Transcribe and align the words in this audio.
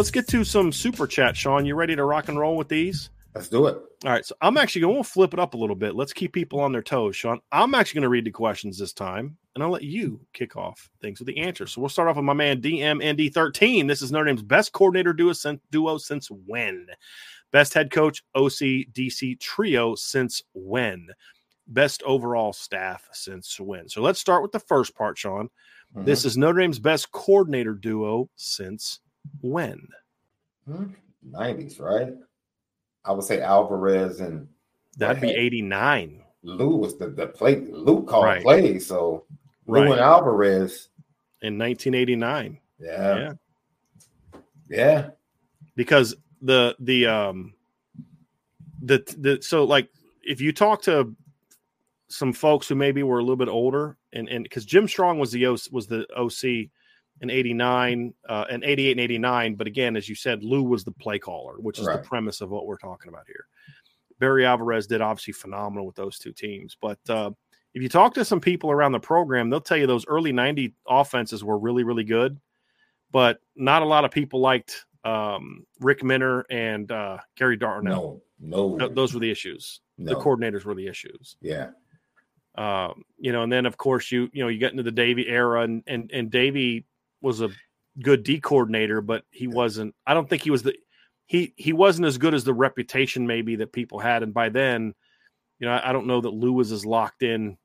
Let's 0.00 0.10
get 0.10 0.26
to 0.26 0.44
some 0.44 0.72
super 0.72 1.06
chat, 1.06 1.36
Sean. 1.36 1.66
You 1.66 1.74
ready 1.74 1.94
to 1.94 2.04
rock 2.04 2.28
and 2.28 2.38
roll 2.38 2.56
with 2.56 2.70
these? 2.70 3.10
Let's 3.34 3.48
do 3.48 3.66
it. 3.66 3.74
All 3.74 4.10
right. 4.10 4.24
So 4.24 4.34
I'm 4.40 4.56
actually 4.56 4.80
going 4.80 4.96
to 4.96 5.04
flip 5.04 5.34
it 5.34 5.38
up 5.38 5.52
a 5.52 5.58
little 5.58 5.76
bit. 5.76 5.94
Let's 5.94 6.14
keep 6.14 6.32
people 6.32 6.58
on 6.58 6.72
their 6.72 6.82
toes, 6.82 7.16
Sean. 7.16 7.38
I'm 7.52 7.74
actually 7.74 7.98
going 7.98 8.04
to 8.04 8.08
read 8.08 8.24
the 8.24 8.30
questions 8.30 8.78
this 8.78 8.94
time, 8.94 9.36
and 9.54 9.62
I'll 9.62 9.68
let 9.68 9.82
you 9.82 10.18
kick 10.32 10.56
off 10.56 10.88
things 11.02 11.20
with 11.20 11.26
the 11.26 11.36
answers. 11.36 11.72
So 11.72 11.82
we'll 11.82 11.90
start 11.90 12.08
off 12.08 12.16
with 12.16 12.24
my 12.24 12.32
man 12.32 12.62
DMND13. 12.62 13.86
This 13.86 14.00
is 14.00 14.10
Notre 14.10 14.24
Dame's 14.24 14.42
best 14.42 14.72
coordinator 14.72 15.12
duo 15.12 15.34
since, 15.34 15.60
duo 15.70 15.98
since 15.98 16.30
when? 16.30 16.86
Best 17.52 17.74
head 17.74 17.90
coach 17.90 18.24
OC 18.34 18.88
DC 18.94 19.38
trio 19.38 19.94
since 19.96 20.42
when? 20.54 21.08
Best 21.66 22.02
overall 22.04 22.54
staff 22.54 23.06
since 23.12 23.60
when? 23.60 23.86
So 23.86 24.00
let's 24.00 24.18
start 24.18 24.40
with 24.40 24.52
the 24.52 24.60
first 24.60 24.96
part, 24.96 25.18
Sean. 25.18 25.50
Mm-hmm. 25.94 26.06
This 26.06 26.24
is 26.24 26.38
Notre 26.38 26.60
Dame's 26.60 26.78
best 26.78 27.12
coordinator 27.12 27.74
duo 27.74 28.30
since 28.36 29.00
when? 29.40 29.86
Hmm? 30.66 30.86
90s, 31.28 31.80
right? 31.80 32.14
I 33.04 33.12
would 33.12 33.24
say 33.24 33.40
Alvarez 33.40 34.20
and 34.20 34.48
that'd 34.96 35.20
be 35.20 35.30
89. 35.30 36.22
Lou 36.42 36.76
was 36.76 36.96
the, 36.98 37.08
the 37.08 37.26
play 37.26 37.56
Lou 37.56 38.04
called 38.04 38.24
right. 38.24 38.42
play, 38.42 38.78
so 38.78 39.24
Lou 39.66 39.82
right. 39.82 39.92
and 39.92 40.00
Alvarez 40.00 40.88
in 41.42 41.58
1989. 41.58 42.58
Yeah. 42.78 43.16
Yeah. 43.16 43.32
Yeah. 44.68 45.10
Because 45.76 46.14
the 46.42 46.74
the 46.78 47.06
um 47.06 47.54
the 48.82 49.02
the 49.18 49.42
so 49.42 49.64
like 49.64 49.90
if 50.22 50.40
you 50.40 50.52
talk 50.52 50.82
to 50.82 51.14
some 52.08 52.32
folks 52.32 52.68
who 52.68 52.74
maybe 52.74 53.02
were 53.02 53.18
a 53.18 53.22
little 53.22 53.36
bit 53.36 53.48
older 53.48 53.96
and 54.12 54.28
and 54.28 54.44
because 54.44 54.64
Jim 54.64 54.88
Strong 54.88 55.18
was 55.18 55.32
the 55.32 55.46
was 55.70 55.86
the 55.86 56.06
OC 56.16 56.70
in 57.20 57.30
89 57.30 58.14
uh, 58.28 58.44
and 58.50 58.64
88 58.64 58.92
and 58.92 59.00
89 59.00 59.54
but 59.54 59.66
again 59.66 59.96
as 59.96 60.08
you 60.08 60.14
said 60.14 60.42
lou 60.42 60.62
was 60.62 60.84
the 60.84 60.92
play 60.92 61.18
caller 61.18 61.54
which 61.58 61.78
is 61.78 61.86
right. 61.86 62.02
the 62.02 62.08
premise 62.08 62.40
of 62.40 62.50
what 62.50 62.66
we're 62.66 62.78
talking 62.78 63.08
about 63.08 63.26
here. 63.26 63.46
Barry 64.18 64.44
alvarez 64.44 64.86
did 64.86 65.00
obviously 65.00 65.32
phenomenal 65.32 65.86
with 65.86 65.96
those 65.96 66.18
two 66.18 66.32
teams 66.32 66.76
but 66.80 66.98
uh, 67.08 67.30
if 67.72 67.82
you 67.82 67.88
talk 67.88 68.14
to 68.14 68.24
some 68.24 68.40
people 68.40 68.70
around 68.70 68.92
the 68.92 69.00
program 69.00 69.50
they'll 69.50 69.60
tell 69.60 69.76
you 69.76 69.86
those 69.86 70.06
early 70.06 70.32
90 70.32 70.74
offenses 70.88 71.44
were 71.44 71.58
really 71.58 71.84
really 71.84 72.04
good 72.04 72.38
but 73.12 73.38
not 73.56 73.82
a 73.82 73.86
lot 73.86 74.04
of 74.04 74.10
people 74.10 74.40
liked 74.40 74.84
um, 75.04 75.66
rick 75.80 76.02
minter 76.02 76.44
and 76.50 76.90
uh, 76.92 77.18
gary 77.36 77.56
darnell 77.56 77.92
no 77.92 78.22
no. 78.40 78.88
Those 78.88 79.14
were 79.14 79.20
the 79.20 79.30
issues. 79.30 79.80
No. 79.98 80.14
the 80.14 80.20
coordinators 80.20 80.64
were 80.64 80.74
the 80.74 80.86
issues. 80.86 81.36
Yeah. 81.40 81.70
Um, 82.56 83.04
you 83.18 83.32
know, 83.32 83.42
and 83.42 83.52
then 83.52 83.66
of 83.66 83.76
course 83.76 84.10
you 84.10 84.28
you 84.32 84.42
know 84.42 84.48
you 84.48 84.58
get 84.58 84.72
into 84.72 84.82
the 84.82 84.90
Davie 84.90 85.28
era, 85.28 85.62
and 85.62 85.82
and 85.86 86.10
and 86.12 86.30
Davie 86.30 86.84
was 87.20 87.40
a 87.40 87.50
good 88.02 88.22
D 88.22 88.40
coordinator, 88.40 89.00
but 89.00 89.24
he 89.30 89.46
wasn't. 89.46 89.94
I 90.06 90.14
don't 90.14 90.28
think 90.28 90.42
he 90.42 90.50
was 90.50 90.62
the 90.62 90.74
he 91.26 91.54
he 91.56 91.72
wasn't 91.72 92.06
as 92.06 92.18
good 92.18 92.34
as 92.34 92.44
the 92.44 92.54
reputation 92.54 93.26
maybe 93.26 93.56
that 93.56 93.72
people 93.72 93.98
had. 93.98 94.22
And 94.22 94.34
by 94.34 94.48
then, 94.48 94.94
you 95.58 95.66
know, 95.66 95.72
I, 95.72 95.90
I 95.90 95.92
don't 95.92 96.06
know 96.06 96.20
that 96.20 96.30
Lou 96.30 96.52
was 96.52 96.72
as 96.72 96.84
locked 96.84 97.22
in 97.22 97.56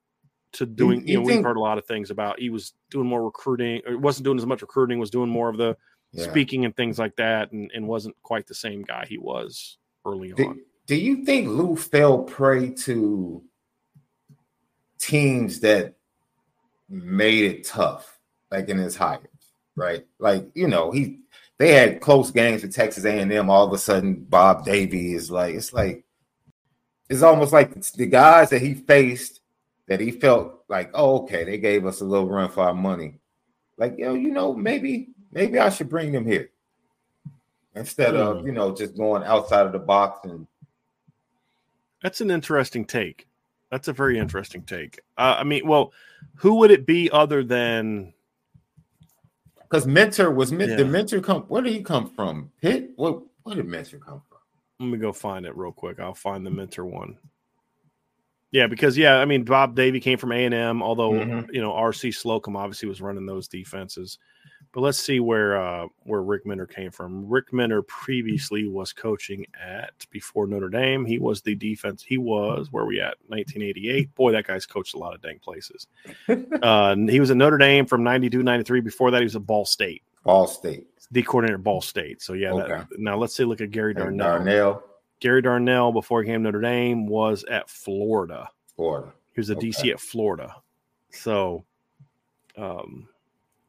to 0.53 0.65
doing. 0.65 0.99
You, 1.01 1.05
you, 1.05 1.11
you 1.11 1.17
know, 1.17 1.25
think, 1.25 1.37
we've 1.37 1.45
heard 1.45 1.57
a 1.57 1.61
lot 1.61 1.77
of 1.77 1.85
things 1.85 2.11
about 2.11 2.39
he 2.39 2.49
was 2.49 2.73
doing 2.91 3.07
more 3.07 3.23
recruiting. 3.23 3.81
Or 3.87 3.97
wasn't 3.97 4.25
doing 4.25 4.37
as 4.37 4.45
much 4.45 4.61
recruiting. 4.61 4.99
Was 4.99 5.09
doing 5.09 5.29
more 5.29 5.49
of 5.49 5.57
the 5.57 5.75
yeah. 6.11 6.23
speaking 6.23 6.65
and 6.65 6.75
things 6.75 6.99
like 6.99 7.15
that, 7.15 7.51
and 7.51 7.71
and 7.73 7.87
wasn't 7.87 8.15
quite 8.21 8.47
the 8.47 8.55
same 8.55 8.83
guy 8.83 9.05
he 9.07 9.17
was 9.17 9.77
early 10.05 10.31
do, 10.33 10.47
on. 10.47 10.59
Do 10.87 10.95
you 10.95 11.25
think 11.25 11.47
Lou 11.47 11.75
fell 11.75 12.19
prey 12.19 12.69
to 12.69 13.43
teams 14.99 15.59
that 15.61 15.95
made 16.87 17.43
it 17.43 17.63
tough, 17.65 18.19
like 18.51 18.69
in 18.69 18.77
his 18.77 18.95
hire? 18.95 19.29
Right? 19.75 20.05
Like 20.19 20.49
you 20.53 20.67
know, 20.67 20.91
he 20.91 21.19
they 21.57 21.73
had 21.73 22.01
close 22.01 22.31
games 22.31 22.61
with 22.61 22.73
Texas 22.73 23.05
A&M. 23.05 23.49
All 23.49 23.65
of 23.65 23.73
a 23.73 23.77
sudden, 23.77 24.15
Bob 24.15 24.65
Davie 24.65 25.13
is 25.13 25.31
like 25.31 25.55
it's 25.55 25.73
like 25.73 26.05
it's 27.09 27.21
almost 27.21 27.53
like 27.53 27.73
the 27.93 28.07
guys 28.07 28.49
that 28.49 28.61
he 28.61 28.73
faced 28.73 29.41
that 29.87 29.99
he 29.99 30.11
felt 30.11 30.63
like, 30.67 30.89
oh, 30.93 31.23
okay, 31.23 31.43
they 31.43 31.57
gave 31.57 31.85
us 31.85 32.01
a 32.01 32.05
little 32.05 32.27
run 32.27 32.49
for 32.49 32.63
our 32.63 32.73
money. 32.73 33.19
Like, 33.77 33.95
yo, 33.97 34.15
you 34.15 34.31
know, 34.31 34.53
maybe 34.53 35.09
maybe 35.31 35.59
I 35.59 35.69
should 35.69 35.89
bring 35.89 36.11
them 36.11 36.25
here 36.25 36.49
instead 37.75 38.13
mm. 38.13 38.19
of 38.19 38.39
hmm. 38.39 38.47
you 38.47 38.53
know 38.53 38.73
just 38.73 38.97
going 38.97 39.23
outside 39.23 39.65
of 39.65 39.71
the 39.71 39.79
box 39.79 40.19
and. 40.23 40.47
That's 42.01 42.21
an 42.21 42.29
interesting 42.29 42.85
take. 42.85 43.27
That's 43.71 43.87
a 43.87 43.93
very 43.93 44.19
interesting 44.19 44.61
take. 44.61 44.99
Uh, 45.17 45.37
I 45.39 45.43
mean, 45.43 45.67
well, 45.67 45.91
who 46.35 46.55
would 46.55 46.69
it 46.69 46.85
be 46.85 47.09
other 47.09 47.43
than 47.43 48.13
because 49.69 49.87
Minter 49.87 50.31
was 50.31 50.51
yeah. 50.51 50.65
did 50.65 50.89
Minter 50.89 51.21
come? 51.21 51.43
Where 51.43 51.61
did 51.61 51.73
he 51.73 51.81
come 51.81 52.09
from? 52.09 52.51
Pitt? 52.61 52.91
What? 52.95 53.21
Where 53.43 53.55
did 53.55 53.67
Minter 53.67 53.99
come 53.99 54.21
from? 54.29 54.37
Let 54.79 54.89
me 54.89 54.97
go 54.97 55.13
find 55.13 55.45
it 55.45 55.55
real 55.55 55.71
quick. 55.71 55.99
I'll 55.99 56.13
find 56.13 56.45
the 56.45 56.51
Minter 56.51 56.85
one. 56.85 57.17
Yeah, 58.51 58.67
because 58.67 58.97
yeah, 58.97 59.17
I 59.17 59.25
mean 59.25 59.43
Bob 59.43 59.75
Davie 59.75 59.99
came 59.99 60.17
from 60.17 60.31
A 60.31 60.45
and 60.45 60.53
M, 60.53 60.81
although 60.81 61.11
mm-hmm. 61.11 61.53
you 61.53 61.61
know 61.61 61.71
RC 61.71 62.15
Slocum 62.15 62.55
obviously 62.55 62.87
was 62.87 63.01
running 63.01 63.25
those 63.25 63.47
defenses. 63.47 64.17
But 64.75 64.81
let's 64.81 64.97
see 64.97 65.21
where 65.21 65.55
uh, 65.55 65.87
where 66.03 66.21
Rick 66.21 66.45
Minter 66.45 66.67
came 66.67 66.91
from. 66.91 67.29
Rick 67.29 67.53
Minter 67.53 67.81
previously 67.81 68.67
was 68.67 68.91
coaching 68.91 69.45
at 69.57 69.93
before 70.11 70.47
Notre 70.47 70.67
Dame. 70.67 71.05
He 71.05 71.17
was 71.17 71.41
the 71.41 71.55
defense. 71.55 72.03
He 72.03 72.17
was 72.17 72.73
where 72.73 72.83
we 72.83 72.99
at 72.99 73.15
1988. 73.27 74.13
Boy, 74.15 74.33
that 74.33 74.45
guy's 74.45 74.65
coached 74.65 74.93
a 74.93 74.97
lot 74.97 75.15
of 75.15 75.21
dang 75.21 75.39
places. 75.39 75.87
uh, 76.61 76.93
he 76.97 77.21
was 77.21 77.31
at 77.31 77.37
Notre 77.37 77.57
Dame 77.57 77.85
from 77.85 78.03
92, 78.03 78.43
93. 78.43 78.81
Before 78.81 79.11
that, 79.11 79.19
he 79.19 79.23
was 79.23 79.37
at 79.37 79.45
Ball 79.45 79.63
State. 79.63 80.03
Ball 80.25 80.45
State. 80.45 80.87
The 81.09 81.23
coordinator 81.23 81.55
at 81.55 81.63
Ball 81.63 81.79
State. 81.79 82.21
So 82.21 82.33
yeah. 82.33 82.51
Okay. 82.51 82.67
That, 82.67 82.87
now 82.97 83.15
let's 83.15 83.33
see. 83.33 83.45
Look 83.45 83.61
at 83.61 83.71
Gary 83.71 83.93
Darnell. 83.93 84.27
Darnell. 84.27 84.83
Gary 85.21 85.41
Darnell 85.41 85.93
before 85.93 86.21
he 86.21 86.27
came 86.27 86.43
to 86.43 86.51
Notre 86.51 86.59
Dame 86.59 87.07
was 87.07 87.45
at 87.45 87.69
Florida. 87.69 88.49
Florida. 88.75 89.13
He 89.33 89.39
was 89.39 89.49
a 89.49 89.55
okay. 89.55 89.69
DC 89.69 89.93
at 89.93 90.01
Florida. 90.01 90.53
So, 91.11 91.63
um, 92.57 93.07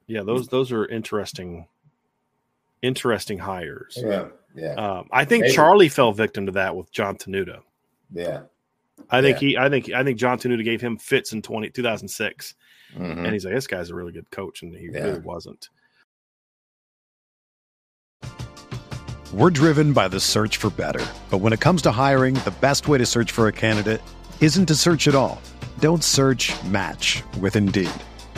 yeah, 0.06 0.22
those 0.22 0.48
those 0.48 0.72
are 0.72 0.86
interesting, 0.86 1.66
interesting 2.82 3.38
hires. 3.38 3.98
Yeah, 4.00 4.28
yeah. 4.54 4.74
Um, 4.74 5.08
I 5.10 5.24
think 5.24 5.42
Maybe. 5.42 5.54
Charlie 5.54 5.88
fell 5.88 6.12
victim 6.12 6.46
to 6.46 6.52
that 6.52 6.76
with 6.76 6.90
John 6.92 7.16
Tenuta. 7.16 7.60
Yeah, 8.12 8.42
I 9.10 9.20
think 9.20 9.40
yeah. 9.42 9.48
he, 9.48 9.56
I 9.58 9.68
think, 9.68 9.90
I 9.92 10.04
think 10.04 10.18
John 10.18 10.38
Tenuta 10.38 10.64
gave 10.64 10.80
him 10.80 10.96
fits 10.96 11.32
in 11.32 11.42
20, 11.42 11.70
2006. 11.70 12.54
Mm-hmm. 12.94 13.24
and 13.24 13.32
he's 13.32 13.44
like, 13.44 13.52
this 13.52 13.66
guy's 13.66 13.90
a 13.90 13.94
really 13.94 14.12
good 14.12 14.30
coach, 14.30 14.62
and 14.62 14.74
he 14.74 14.88
yeah. 14.92 15.00
really 15.00 15.18
wasn't. 15.18 15.68
We're 19.34 19.50
driven 19.50 19.92
by 19.92 20.08
the 20.08 20.20
search 20.20 20.56
for 20.56 20.70
better. 20.70 21.04
But 21.30 21.38
when 21.38 21.52
it 21.52 21.60
comes 21.60 21.82
to 21.82 21.90
hiring, 21.90 22.34
the 22.34 22.54
best 22.60 22.88
way 22.88 22.96
to 22.98 23.04
search 23.04 23.32
for 23.32 23.48
a 23.48 23.52
candidate 23.52 24.00
isn't 24.40 24.66
to 24.66 24.74
search 24.74 25.08
at 25.08 25.14
all. 25.14 25.42
Don't 25.80 26.02
search 26.02 26.54
match 26.64 27.22
with 27.40 27.56
Indeed. 27.56 27.90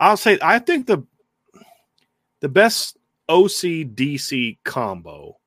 I'll 0.00 0.16
say 0.16 0.38
I 0.42 0.58
think 0.58 0.86
the 0.86 1.04
the 2.40 2.48
best 2.48 2.96
OC 3.28 3.94
DC 3.94 4.58
combo 4.64 5.38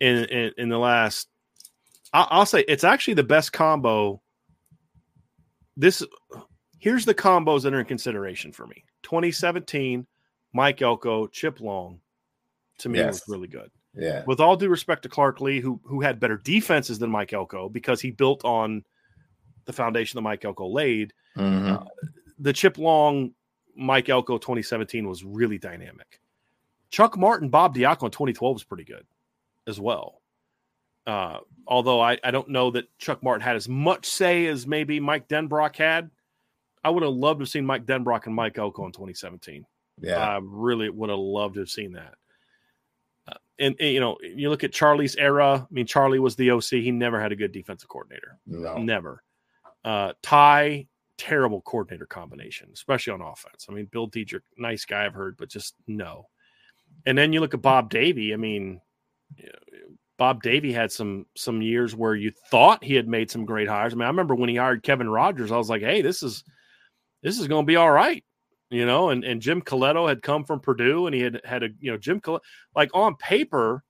in 0.00 0.24
in, 0.26 0.52
in 0.58 0.68
the 0.68 0.78
last 0.78 1.28
I'll, 2.12 2.28
I'll 2.30 2.46
say 2.46 2.60
it's 2.68 2.84
actually 2.84 3.14
the 3.14 3.22
best 3.22 3.52
combo. 3.52 4.20
This 5.76 6.02
here's 6.78 7.04
the 7.04 7.14
combos 7.14 7.62
that 7.62 7.72
are 7.74 7.80
in 7.80 7.86
consideration 7.86 8.52
for 8.52 8.66
me. 8.66 8.84
2017, 9.04 10.06
Mike 10.52 10.82
Elko, 10.82 11.26
Chip 11.28 11.60
Long, 11.60 12.00
to 12.78 12.88
me 12.88 12.98
Yes. 12.98 13.14
was 13.14 13.24
really 13.28 13.48
good. 13.48 13.70
Yeah. 13.94 14.24
With 14.26 14.40
all 14.40 14.56
due 14.56 14.68
respect 14.68 15.02
to 15.02 15.08
Clark 15.08 15.40
Lea, 15.40 15.60
who 15.60 15.80
who 15.84 16.00
had 16.00 16.20
better 16.20 16.36
defenses 16.36 16.98
than 16.98 17.10
Mike 17.10 17.32
Elko 17.32 17.68
because 17.68 18.00
he 18.00 18.10
built 18.10 18.44
on 18.44 18.84
the 19.64 19.72
foundation 19.72 20.16
that 20.18 20.22
Mike 20.22 20.44
Elko 20.44 20.66
laid. 20.68 21.12
Mhm. 21.36 21.86
The 22.38 22.52
Chip 22.52 22.76
Long, 22.78 23.32
Mike 23.76 24.08
Elko 24.08 24.38
2017 24.38 25.06
was 25.08 25.24
really 25.24 25.58
dynamic. 25.58 26.20
Chuck 26.90 27.16
Martin, 27.16 27.48
Bob 27.48 27.74
Diaco 27.74 28.04
in 28.04 28.10
2012 28.10 28.54
was 28.54 28.64
pretty 28.64 28.84
good 28.84 29.06
as 29.66 29.80
well. 29.80 30.20
Uh, 31.06 31.38
although 31.66 32.00
I, 32.00 32.18
I 32.22 32.30
don't 32.30 32.48
know 32.48 32.70
that 32.72 32.86
Chuck 32.98 33.22
Martin 33.22 33.42
had 33.42 33.56
as 33.56 33.68
much 33.68 34.06
say 34.06 34.46
as 34.46 34.66
maybe 34.66 35.00
Mike 35.00 35.28
Denbrock 35.28 35.76
had. 35.76 36.10
I 36.84 36.90
would 36.90 37.02
have 37.02 37.12
loved 37.12 37.38
to 37.38 37.42
have 37.42 37.48
seen 37.48 37.64
Mike 37.64 37.86
Denbrock 37.86 38.26
and 38.26 38.34
Mike 38.34 38.58
Elko 38.58 38.84
in 38.86 38.92
2017. 38.92 39.64
Yeah. 40.00 40.16
I 40.16 40.40
really 40.42 40.90
would 40.90 41.10
have 41.10 41.18
loved 41.18 41.54
to 41.54 41.60
have 41.60 41.70
seen 41.70 41.92
that. 41.92 42.14
Uh, 43.28 43.34
and, 43.58 43.76
and, 43.78 43.90
you 43.90 44.00
know, 44.00 44.18
you 44.20 44.50
look 44.50 44.64
at 44.64 44.72
Charlie's 44.72 45.14
era. 45.16 45.66
I 45.70 45.72
mean, 45.72 45.86
Charlie 45.86 46.18
was 46.18 46.34
the 46.34 46.50
OC. 46.50 46.64
He 46.70 46.90
never 46.90 47.20
had 47.20 47.30
a 47.30 47.36
good 47.36 47.52
defensive 47.52 47.88
coordinator. 47.88 48.38
no. 48.46 48.78
Never. 48.78 49.22
Uh, 49.84 50.12
Ty, 50.22 50.86
terrible 51.18 51.62
coordinator 51.62 52.06
combination, 52.06 52.68
especially 52.72 53.12
on 53.12 53.20
offense. 53.20 53.66
I 53.68 53.72
mean, 53.72 53.88
Bill 53.90 54.08
Diedrick, 54.08 54.42
nice 54.58 54.84
guy, 54.84 55.04
I've 55.04 55.14
heard, 55.14 55.36
but 55.36 55.48
just 55.48 55.74
no. 55.86 56.28
And 57.06 57.16
then 57.16 57.32
you 57.32 57.40
look 57.40 57.54
at 57.54 57.62
Bob 57.62 57.90
Davie. 57.90 58.34
I 58.34 58.36
mean, 58.36 58.80
Bob 60.18 60.42
Davie 60.42 60.72
had 60.72 60.92
some 60.92 61.26
some 61.36 61.62
years 61.62 61.96
where 61.96 62.14
you 62.14 62.32
thought 62.50 62.84
he 62.84 62.94
had 62.94 63.08
made 63.08 63.30
some 63.30 63.44
great 63.44 63.68
hires. 63.68 63.92
I 63.92 63.96
mean, 63.96 64.04
I 64.04 64.08
remember 64.08 64.34
when 64.34 64.48
he 64.48 64.56
hired 64.56 64.82
Kevin 64.82 65.08
Rogers, 65.08 65.50
I 65.50 65.56
was 65.56 65.68
like, 65.68 65.82
"Hey, 65.82 66.02
this 66.02 66.22
is 66.22 66.44
this 67.22 67.38
is 67.38 67.48
going 67.48 67.64
to 67.64 67.66
be 67.66 67.76
all 67.76 67.90
right," 67.90 68.24
you 68.70 68.86
know. 68.86 69.10
And 69.10 69.24
and 69.24 69.42
Jim 69.42 69.62
Colletto 69.62 70.08
had 70.08 70.22
come 70.22 70.44
from 70.44 70.60
Purdue, 70.60 71.06
and 71.06 71.14
he 71.14 71.22
had 71.22 71.40
had 71.44 71.62
a 71.62 71.70
you 71.80 71.90
know 71.90 71.98
Jim 71.98 72.20
Colletto 72.20 72.40
like 72.76 72.90
on 72.94 73.16
paper. 73.16 73.82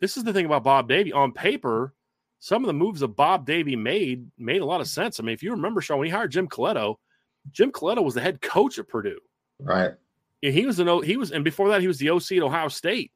This 0.00 0.16
is 0.16 0.24
the 0.24 0.32
thing 0.32 0.46
about 0.46 0.64
Bob 0.64 0.88
Davie. 0.88 1.12
On 1.12 1.32
paper, 1.32 1.92
some 2.40 2.62
of 2.62 2.66
the 2.66 2.74
moves 2.74 3.00
that 3.00 3.08
Bob 3.08 3.46
Davie 3.46 3.76
made 3.76 4.30
made 4.38 4.62
a 4.62 4.66
lot 4.66 4.80
of 4.80 4.88
sense. 4.88 5.18
I 5.18 5.22
mean, 5.22 5.34
if 5.34 5.42
you 5.42 5.50
remember, 5.50 5.80
Sean, 5.80 5.98
when 5.98 6.06
he 6.06 6.12
hired 6.12 6.32
Jim 6.32 6.48
Colletto, 6.48 6.96
Jim 7.50 7.72
Colletto 7.72 8.04
was 8.04 8.14
the 8.14 8.20
head 8.20 8.40
coach 8.40 8.78
at 8.78 8.88
Purdue. 8.88 9.18
Right. 9.60 9.92
And 10.42 10.54
he 10.54 10.66
was 10.66 10.78
an 10.78 10.88
O- 10.88 11.00
he 11.00 11.16
was, 11.16 11.32
and 11.32 11.44
before 11.44 11.68
that, 11.70 11.80
he 11.80 11.88
was 11.88 11.98
the 11.98 12.10
OC 12.10 12.32
at 12.32 12.42
Ohio 12.42 12.68
State 12.68 13.12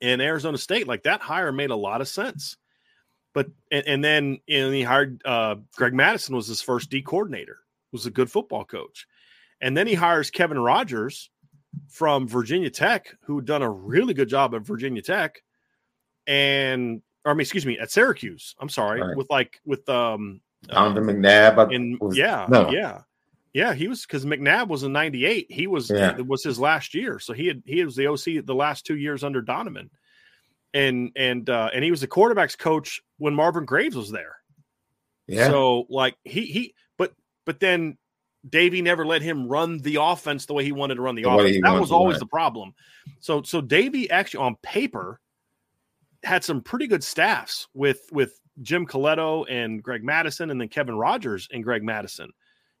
and 0.00 0.22
Arizona 0.22 0.56
State. 0.56 0.88
Like 0.88 1.02
that 1.02 1.20
hire 1.20 1.52
made 1.52 1.70
a 1.70 1.76
lot 1.76 2.00
of 2.00 2.08
sense. 2.08 2.56
But 3.34 3.48
and, 3.70 3.86
and 3.86 4.04
then 4.04 4.38
and 4.48 4.74
he 4.74 4.82
hired 4.82 5.22
uh, 5.24 5.56
Greg 5.76 5.94
Mattison 5.94 6.36
was 6.36 6.46
his 6.46 6.62
first 6.62 6.90
D 6.90 7.02
coordinator. 7.02 7.58
Was 7.92 8.06
a 8.06 8.10
good 8.10 8.30
football 8.30 8.64
coach, 8.64 9.06
and 9.60 9.76
then 9.76 9.86
he 9.86 9.92
hires 9.92 10.30
Kevin 10.30 10.58
Rogers 10.58 11.30
from 11.88 12.26
Virginia 12.26 12.70
Tech, 12.70 13.14
who 13.24 13.36
had 13.36 13.44
done 13.44 13.60
a 13.60 13.70
really 13.70 14.14
good 14.14 14.28
job 14.28 14.54
at 14.54 14.62
Virginia 14.62 15.02
Tech, 15.02 15.42
and 16.26 17.02
or 17.24 17.32
I 17.32 17.34
mean, 17.34 17.40
excuse 17.42 17.66
me, 17.66 17.78
at 17.78 17.90
Syracuse. 17.90 18.54
I'm 18.60 18.68
sorry, 18.68 19.00
Right. 19.00 19.16
with 19.16 19.28
like 19.30 19.60
with 19.64 19.88
um 19.88 20.40
Donovan 20.64 21.04
McNabb. 21.04 21.58
I- 21.70 21.74
and 21.74 21.98
was- 22.00 22.16
yeah, 22.16 22.46
no. 22.48 22.70
yeah, 22.70 23.02
yeah. 23.52 23.74
He 23.74 23.88
was 23.88 24.02
because 24.02 24.24
McNabb 24.24 24.68
was 24.68 24.82
in 24.82 24.92
'98. 24.92 25.46
He 25.50 25.66
was 25.66 25.90
Yeah. 25.90 26.16
it 26.16 26.26
was 26.26 26.42
his 26.44 26.58
last 26.58 26.94
year, 26.94 27.18
so 27.18 27.32
he 27.32 27.46
had 27.46 27.62
he 27.66 27.84
was 27.84 27.96
the 27.96 28.06
OC 28.06 28.40
the 28.44 28.54
last 28.54 28.86
two 28.86 28.96
years 28.96 29.24
under 29.24 29.40
Donovan, 29.42 29.90
and 30.74 31.10
and 31.16 31.48
uh, 31.50 31.70
and 31.74 31.84
he 31.84 31.90
was 31.90 32.00
the 32.00 32.08
quarterbacks 32.08 32.56
coach 32.58 33.00
when 33.18 33.34
Marvin 33.34 33.64
Graves 33.64 33.96
was 33.96 34.10
there. 34.10 34.36
Yeah. 35.26 35.48
So 35.48 35.86
like 35.88 36.16
he 36.24 36.46
he 36.46 36.74
but 36.98 37.12
but 37.46 37.60
then 37.60 37.96
Davie 38.48 38.82
never 38.82 39.06
let 39.06 39.22
him 39.22 39.46
run 39.48 39.78
the 39.78 39.98
offense 40.00 40.46
the 40.46 40.52
way 40.54 40.64
he 40.64 40.72
wanted 40.72 40.96
to 40.96 41.02
run 41.02 41.14
the, 41.14 41.22
The 41.22 41.30
offense. 41.30 41.58
That 41.62 41.80
was 41.80 41.92
always 41.92 42.18
the 42.18 42.26
problem. 42.26 42.74
So 43.20 43.42
so 43.42 43.60
Davie 43.60 44.10
actually 44.10 44.44
on 44.44 44.56
paper 44.62 45.20
had 46.24 46.44
some 46.44 46.60
pretty 46.62 46.86
good 46.86 47.02
staffs 47.04 47.68
with 47.74 48.08
with 48.12 48.38
Jim 48.60 48.86
Colletto 48.86 49.44
and 49.48 49.82
Greg 49.82 50.04
Mattison 50.04 50.50
and 50.50 50.60
then 50.60 50.68
Kevin 50.68 50.96
Rogers 50.96 51.48
and 51.52 51.64
Greg 51.64 51.82
Mattison. 51.82 52.30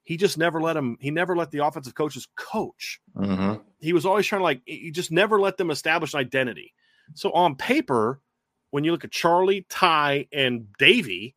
He 0.04 0.16
just 0.16 0.36
never 0.36 0.60
let 0.60 0.76
him 0.76 0.96
he 1.00 1.10
never 1.10 1.36
let 1.36 1.50
the 1.50 1.64
offensive 1.64 1.94
coaches 1.94 2.26
coach 2.36 3.00
Mhm. 3.16 3.62
he 3.80 3.92
was 3.92 4.04
always 4.06 4.26
trying 4.26 4.40
to 4.40 4.44
like 4.44 4.62
He 4.66 4.90
just 4.90 5.10
never 5.12 5.40
let 5.40 5.56
them 5.56 5.70
establish 5.70 6.14
an 6.14 6.20
identity. 6.20 6.74
So 7.14 7.30
on 7.32 7.56
paper, 7.56 8.20
when 8.70 8.84
you 8.84 8.92
look 8.92 9.04
at 9.04 9.10
Charlie, 9.12 9.66
Ty, 9.68 10.28
and 10.32 10.72
Davie, 10.78 11.34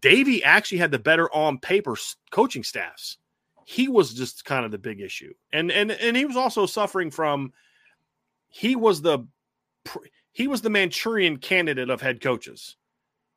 Davie 0.00 0.42
actually 0.44 0.78
had 0.78 0.90
the 0.90 0.98
better 0.98 1.32
on 1.32 1.58
paper 1.58 1.96
coaching 2.30 2.62
staffs. 2.64 3.18
He 3.66 3.88
was 3.88 4.14
just 4.14 4.44
kind 4.44 4.64
of 4.64 4.70
the 4.70 4.78
big 4.78 5.00
issue, 5.00 5.32
and 5.52 5.70
and 5.72 5.90
and 5.90 6.16
he 6.16 6.24
was 6.24 6.36
also 6.36 6.66
suffering 6.66 7.10
from. 7.10 7.52
He 8.48 8.76
was 8.76 9.02
the 9.02 9.26
he 10.36 10.46
was 10.48 10.60
the 10.60 10.68
Manchurian 10.68 11.38
candidate 11.38 11.88
of 11.88 12.02
head 12.02 12.20
coaches. 12.20 12.76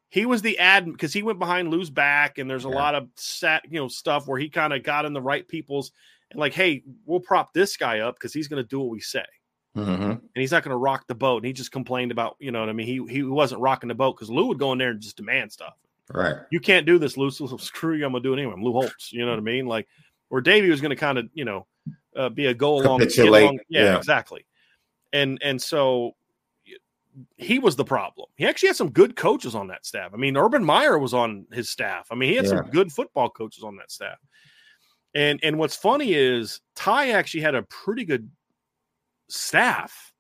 He 0.10 0.26
was 0.26 0.42
the 0.42 0.60
ad 0.60 0.86
because 0.86 1.14
he 1.14 1.24
went 1.24 1.40
behind 1.40 1.70
Lou's 1.70 1.90
back, 1.90 2.38
and 2.40 2.50
there's 2.50 2.66
a 2.66 2.70
Yeah. 2.70 2.76
lot 2.76 2.94
of 2.96 3.08
sat 3.16 3.64
you 3.72 3.80
know 3.80 3.88
stuff 3.88 4.28
where 4.28 4.38
he 4.38 4.50
kind 4.50 4.74
of 4.74 4.84
got 4.84 5.06
in 5.06 5.14
the 5.14 5.22
right 5.22 5.48
people's 5.48 5.94
and 6.32 6.40
like, 6.42 6.54
hey, 6.54 6.84
we'll 7.06 7.22
prop 7.22 7.54
this 7.54 7.78
guy 7.78 8.00
up 8.00 8.16
because 8.16 8.34
he's 8.34 8.50
going 8.50 8.62
to 8.62 8.68
do 8.68 8.80
what 8.82 8.90
we 8.90 9.00
say, 9.00 9.24
Mhm. 9.78 10.12
and 10.12 10.22
he's 10.36 10.52
not 10.52 10.62
going 10.64 10.74
to 10.74 10.78
rock 10.78 11.08
the 11.08 11.16
boat. 11.16 11.38
And 11.38 11.46
he 11.46 11.54
just 11.54 11.72
complained 11.72 12.12
about, 12.12 12.36
you 12.40 12.52
know 12.52 12.60
what 12.60 12.68
I 12.70 12.74
mean? 12.74 12.86
He 12.86 13.02
he 13.08 13.24
wasn't 13.24 13.62
rocking 13.62 13.88
the 13.88 13.96
boat 13.96 14.18
because 14.18 14.30
Lou 14.30 14.48
would 14.48 14.60
go 14.60 14.74
in 14.74 14.78
there 14.78 14.90
and 14.92 15.00
just 15.00 15.16
demand 15.16 15.54
stuff. 15.54 15.76
Right. 16.12 16.36
You 16.52 16.60
can't 16.60 16.86
do 16.86 16.98
this, 16.98 17.16
Lou. 17.16 17.30
So 17.32 17.46
screw 17.58 17.96
you. 17.96 18.06
I'm 18.06 18.12
going 18.12 18.24
to 18.24 18.30
do 18.30 18.34
it 18.34 18.38
anyway. 18.40 18.54
I'm 18.54 18.64
Lou 18.64 18.74
Holtz. 18.74 19.14
You 19.14 19.24
know 19.26 19.32
what 19.32 19.40
I 19.40 19.44
mean? 19.44 19.68
Like, 19.68 19.88
or 20.30 20.42
Davie 20.42 20.70
was 20.70 20.82
going 20.82 20.90
to 20.90 20.96
kind 20.98 21.18
of, 21.18 21.30
you 21.34 21.46
know, 21.46 21.66
uh, 22.16 22.28
be 22.30 22.48
a 22.48 22.54
go 22.54 22.76
along. 22.82 23.00
get 23.00 23.10
Capitulate, 23.10 23.44
along- 23.44 23.60
Yeah, 23.70 23.84
yeah. 23.86 23.98
exactly. 23.98 24.46
And 25.14 25.40
and 25.42 25.62
so 25.62 26.16
he 27.38 27.60
was 27.60 27.76
the 27.76 27.86
problem. 27.86 28.28
He 28.36 28.46
actually 28.46 28.68
had 28.68 28.76
some 28.76 28.92
good 28.92 29.16
coaches 29.16 29.56
on 29.56 29.68
that 29.68 29.86
staff. 29.86 30.12
I 30.14 30.18
mean, 30.18 30.38
Urban 30.38 30.64
Meyer 30.64 30.98
was 30.98 31.14
on 31.14 31.46
his 31.52 31.70
staff. 31.70 32.08
I 32.12 32.16
mean, 32.16 32.30
he 32.30 32.36
had 32.36 32.48
some 32.48 32.70
good 32.72 32.92
football 32.92 33.30
coaches 33.30 33.64
on 33.64 33.76
that 33.78 33.92
staff. 33.92 34.18
And 35.16 35.40
and 35.44 35.58
what's 35.58 35.76
funny 35.76 36.14
is 36.14 36.62
Ty 36.76 37.12
actually 37.12 37.42
had 37.42 37.56
a 37.56 37.64
pretty 37.64 38.06
good 38.06 38.30
staff. 39.28 40.14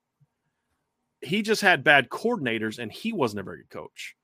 He 1.21 1.41
just 1.41 1.61
had 1.61 1.83
bad 1.83 2.09
coordinators, 2.09 2.79
and 2.79 2.91
he 2.91 3.13
wasn't 3.13 3.41
a 3.41 3.43
very 3.43 3.59
good 3.59 3.69
coach. 3.69 4.15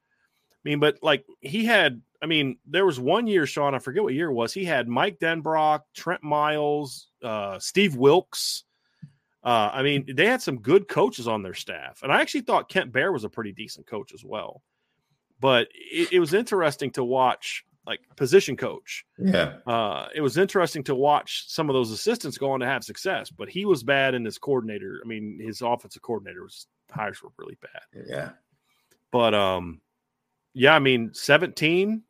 I 0.53 0.69
mean, 0.69 0.79
but 0.79 0.97
like 1.01 1.23
he 1.41 1.65
had, 1.65 2.01
I 2.21 2.25
mean, 2.25 2.57
there 2.65 2.85
was 2.85 2.99
one 2.99 3.27
year, 3.27 3.45
Sean, 3.45 3.75
I 3.75 3.79
forget 3.79 4.01
what 4.01 4.15
year 4.15 4.31
it 4.31 4.33
was. 4.33 4.53
He 4.53 4.65
had 4.65 4.87
Mike 4.87 5.19
Denbrock, 5.19 5.81
Trent 5.93 6.23
Miles, 6.23 7.09
uh, 7.23 7.59
Steve 7.59 7.95
Wilkes, 7.95 8.63
Uh, 9.45 9.69
I 9.71 9.83
mean, 9.83 10.05
they 10.11 10.25
had 10.25 10.41
some 10.41 10.57
good 10.57 10.87
coaches 10.87 11.27
on 11.27 11.43
their 11.43 11.53
staff, 11.53 12.01
and 12.01 12.11
I 12.11 12.19
actually 12.19 12.41
thought 12.41 12.67
Kent 12.67 12.91
Baer 12.91 13.11
was 13.11 13.23
a 13.23 13.29
pretty 13.29 13.51
decent 13.51 13.85
coach 13.85 14.11
as 14.11 14.25
well. 14.25 14.63
But 15.39 15.67
it, 15.73 16.13
it 16.13 16.19
was 16.19 16.33
interesting 16.33 16.89
to 16.91 17.03
watch, 17.03 17.63
like 17.85 17.99
position 18.15 18.57
coach. 18.57 19.05
Yeah, 19.19 19.57
Uh, 19.67 20.07
it 20.15 20.21
was 20.21 20.37
interesting 20.37 20.83
to 20.85 20.95
watch 20.95 21.43
some 21.47 21.69
of 21.69 21.75
those 21.75 21.91
assistants 21.91 22.39
go 22.39 22.53
on 22.53 22.61
to 22.61 22.65
have 22.65 22.83
success. 22.83 23.29
But 23.29 23.49
he 23.49 23.65
was 23.65 23.83
bad 23.83 24.15
in 24.15 24.25
his 24.25 24.39
coordinator. 24.39 24.99
I 25.03 25.07
mean, 25.07 25.39
his 25.39 25.61
offensive 25.61 26.01
coordinator 26.01 26.41
was 26.41 26.65
hires 26.89 27.21
were 27.21 27.29
really 27.37 27.57
bad. 27.61 28.05
yeah. 28.09 28.29
But 29.11 29.35
um, 29.35 29.79
yeah, 30.55 30.73
I 30.73 30.79
mean, 30.79 31.13
seventeen 31.13 32.01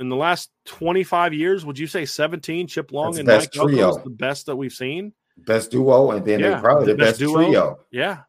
in 0.00 0.08
the 0.10 0.16
last 0.16 0.50
twenty 0.66 1.02
five 1.02 1.32
years. 1.32 1.64
Would 1.64 1.78
you 1.78 1.86
say 1.86 2.04
seventeen? 2.04 2.66
Chip 2.66 2.92
Long 2.92 3.12
That's 3.12 3.18
and 3.20 3.28
Mike 3.28 3.56
Elko 3.56 3.96
is 3.96 4.04
the 4.04 4.10
best 4.10 4.46
that 4.46 4.56
we've 4.56 4.72
seen. 4.72 5.14
Best 5.38 5.70
duo, 5.70 6.10
and 6.12 6.24
then 6.24 6.40
Yeah, 6.40 6.54
they 6.56 6.60
probably 6.60 6.86
the 6.86 6.92
the 6.92 6.98
best 6.98 7.18
best, 7.18 7.20
duo. 7.20 7.44
trio. 7.46 7.80
Yeah, 7.90 8.22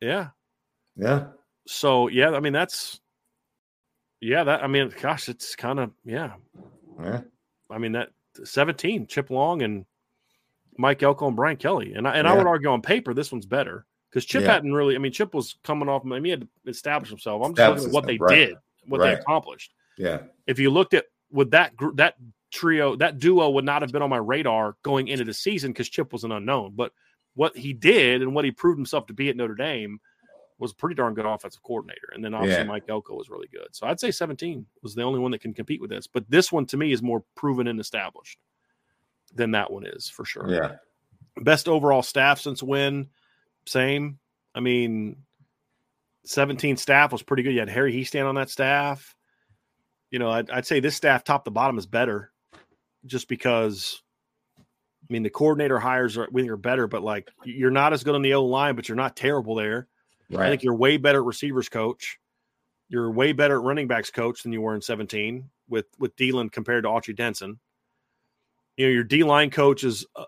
yeah. 0.00 0.28
Yeah, 0.96 1.28
So 1.66 2.08
yeah, 2.08 2.30
I 2.30 2.40
mean 2.40 2.52
that's 2.52 3.00
yeah. 4.20 4.44
That 4.44 4.62
I 4.62 4.66
mean, 4.66 4.92
gosh, 5.00 5.28
it's 5.28 5.56
kind 5.56 5.78
of 5.80 5.90
yeah. 6.04 6.34
yeah. 7.00 7.20
I 7.70 7.78
mean 7.78 7.92
that 7.92 8.10
seventeen 8.44 9.06
Chip 9.06 9.30
Long 9.30 9.62
and 9.62 9.86
Mike 10.76 11.02
Elko 11.02 11.28
and 11.28 11.36
Brian 11.36 11.56
Kelly, 11.56 11.94
and 11.94 12.06
I, 12.06 12.16
and 12.16 12.26
I 12.28 12.34
would 12.36 12.46
argue 12.46 12.68
on 12.70 12.82
paper 12.82 13.14
this 13.14 13.32
one's 13.32 13.46
better 13.46 13.86
because 14.10 14.24
Chip 14.26 14.42
Yeah. 14.42 14.52
hadn't 14.52 14.72
really. 14.72 14.94
I 14.94 14.98
mean, 14.98 15.12
Chip 15.12 15.32
was 15.34 15.56
coming 15.64 15.88
off. 15.88 16.02
I 16.04 16.08
mean, 16.08 16.24
he 16.24 16.30
had 16.30 16.40
to 16.42 16.48
establish 16.66 17.08
himself. 17.08 17.42
I'm 17.44 17.54
just 17.54 17.68
looking 17.68 17.88
at 17.88 17.92
what 17.94 18.06
they 18.06 18.18
right. 18.18 18.34
did, 18.34 18.56
what 18.86 18.98
they 18.98 19.12
accomplished. 19.14 19.72
Yeah, 19.96 20.22
if 20.46 20.58
you 20.58 20.70
looked 20.70 20.94
at 20.94 21.06
with 21.30 21.50
that 21.52 21.76
group 21.76 21.96
that 21.96 22.14
trio 22.50 22.96
that 22.96 23.18
duo 23.18 23.50
would 23.50 23.64
not 23.64 23.82
have 23.82 23.92
been 23.92 24.02
on 24.02 24.10
my 24.10 24.16
radar 24.16 24.76
going 24.82 25.08
into 25.08 25.24
the 25.24 25.32
season 25.34 25.70
because 25.70 25.88
chip 25.88 26.12
was 26.12 26.24
an 26.24 26.32
unknown 26.32 26.72
but 26.74 26.92
what 27.34 27.56
he 27.56 27.72
did 27.72 28.22
and 28.22 28.34
what 28.34 28.44
he 28.44 28.50
proved 28.50 28.76
himself 28.78 29.06
to 29.06 29.12
be 29.14 29.28
at 29.28 29.36
notre 29.36 29.54
dame 29.54 30.00
was 30.58 30.72
a 30.72 30.74
pretty 30.74 30.94
darn 30.96 31.14
good 31.14 31.24
offensive 31.26 31.62
coordinator 31.62 32.10
and 32.12 32.24
then 32.24 32.34
obviously 32.34 32.62
Yeah. 32.62 32.68
mike 32.68 32.84
elko 32.88 33.14
was 33.16 33.30
really 33.30 33.48
good. 33.52 33.68
So 33.70 33.86
i'd 33.86 34.00
say 34.00 34.10
17 34.10 34.66
was 34.82 34.94
the 34.94 35.02
only 35.02 35.20
one 35.20 35.30
that 35.30 35.40
can 35.40 35.54
compete 35.54 35.80
with 35.80 35.90
this 35.90 36.06
but 36.06 36.28
this 36.28 36.50
one 36.50 36.66
to 36.66 36.76
me 36.76 36.92
is 36.92 37.02
more 37.02 37.22
proven 37.36 37.66
and 37.68 37.78
established 37.80 38.38
than 39.34 39.52
that 39.52 39.70
one 39.72 39.86
is 39.86 40.08
for 40.08 40.24
sure. 40.24 40.50
Yeah. 40.52 40.76
best 41.36 41.68
overall 41.68 42.02
staff 42.02 42.40
since 42.40 42.62
when? 42.62 43.08
Same. 43.64 44.18
I 44.54 44.60
mean 44.60 45.16
17 46.24 46.76
staff 46.76 47.12
was 47.12 47.22
pretty 47.22 47.42
good. 47.44 47.52
You 47.54 47.60
had 47.60 47.68
harry 47.70 47.92
hiestand 47.94 48.26
on 48.28 48.34
that 48.34 48.50
staff. 48.50 49.14
You 50.10 50.18
know 50.18 50.30
I'd, 50.30 50.50
I'd 50.50 50.66
say 50.66 50.80
this 50.80 50.96
staff 50.96 51.22
top 51.22 51.44
to 51.44 51.50
bottom 51.52 51.78
is 51.78 51.86
better 51.86 52.32
just 53.06 53.28
because 53.28 54.02
i 54.58 55.12
mean 55.12 55.22
the 55.22 55.30
coordinator 55.30 55.78
hires 55.78 56.16
are 56.18 56.28
we 56.32 56.42
think 56.42 56.50
are 56.52 56.56
better 56.56 56.86
but 56.86 57.02
like 57.02 57.28
you're 57.44 57.70
not 57.70 57.92
as 57.92 58.04
good 58.04 58.14
on 58.14 58.22
the 58.22 58.34
o 58.34 58.44
line 58.44 58.76
but 58.76 58.88
you're 58.88 58.96
not 58.96 59.16
terrible 59.16 59.54
there 59.54 59.88
i 60.32 60.34
Right. 60.36 60.50
think 60.50 60.62
you're 60.62 60.74
way 60.76 60.96
better 60.96 61.18
at 61.20 61.24
receivers 61.24 61.68
coach 61.68 62.18
you're 62.88 63.10
way 63.10 63.32
better 63.32 63.56
at 63.56 63.62
running 63.62 63.86
backs 63.88 64.10
coach 64.10 64.42
than 64.42 64.52
you 64.52 64.60
were 64.60 64.74
in 64.74 64.82
17 64.82 65.48
with 65.68 65.86
with 65.98 66.14
Deland 66.16 66.50
compared 66.50 66.82
to 66.82 66.88
Autry 66.90 67.14
Denson. 67.14 67.60
You 68.76 68.86
know, 68.86 68.92
your 68.92 69.04
D 69.04 69.22
line 69.22 69.50
coach 69.50 69.84
is 69.84 70.04
uh, 70.16 70.24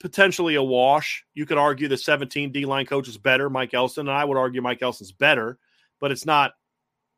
potentially 0.00 0.56
a 0.56 0.62
wash. 0.62 1.24
You 1.34 1.46
could 1.46 1.56
argue 1.58 1.86
the 1.86 1.96
17 1.96 2.50
D 2.52 2.64
line 2.66 2.84
coach 2.86 3.06
is 3.08 3.16
better, 3.16 3.48
Mike 3.48 3.74
Elston, 3.74 4.08
and 4.08 4.16
I 4.16 4.24
would 4.24 4.36
argue 4.36 4.60
Mike 4.60 4.82
Elston's 4.82 5.12
better, 5.12 5.58
but 6.00 6.10
it's 6.10 6.26
not 6.26 6.52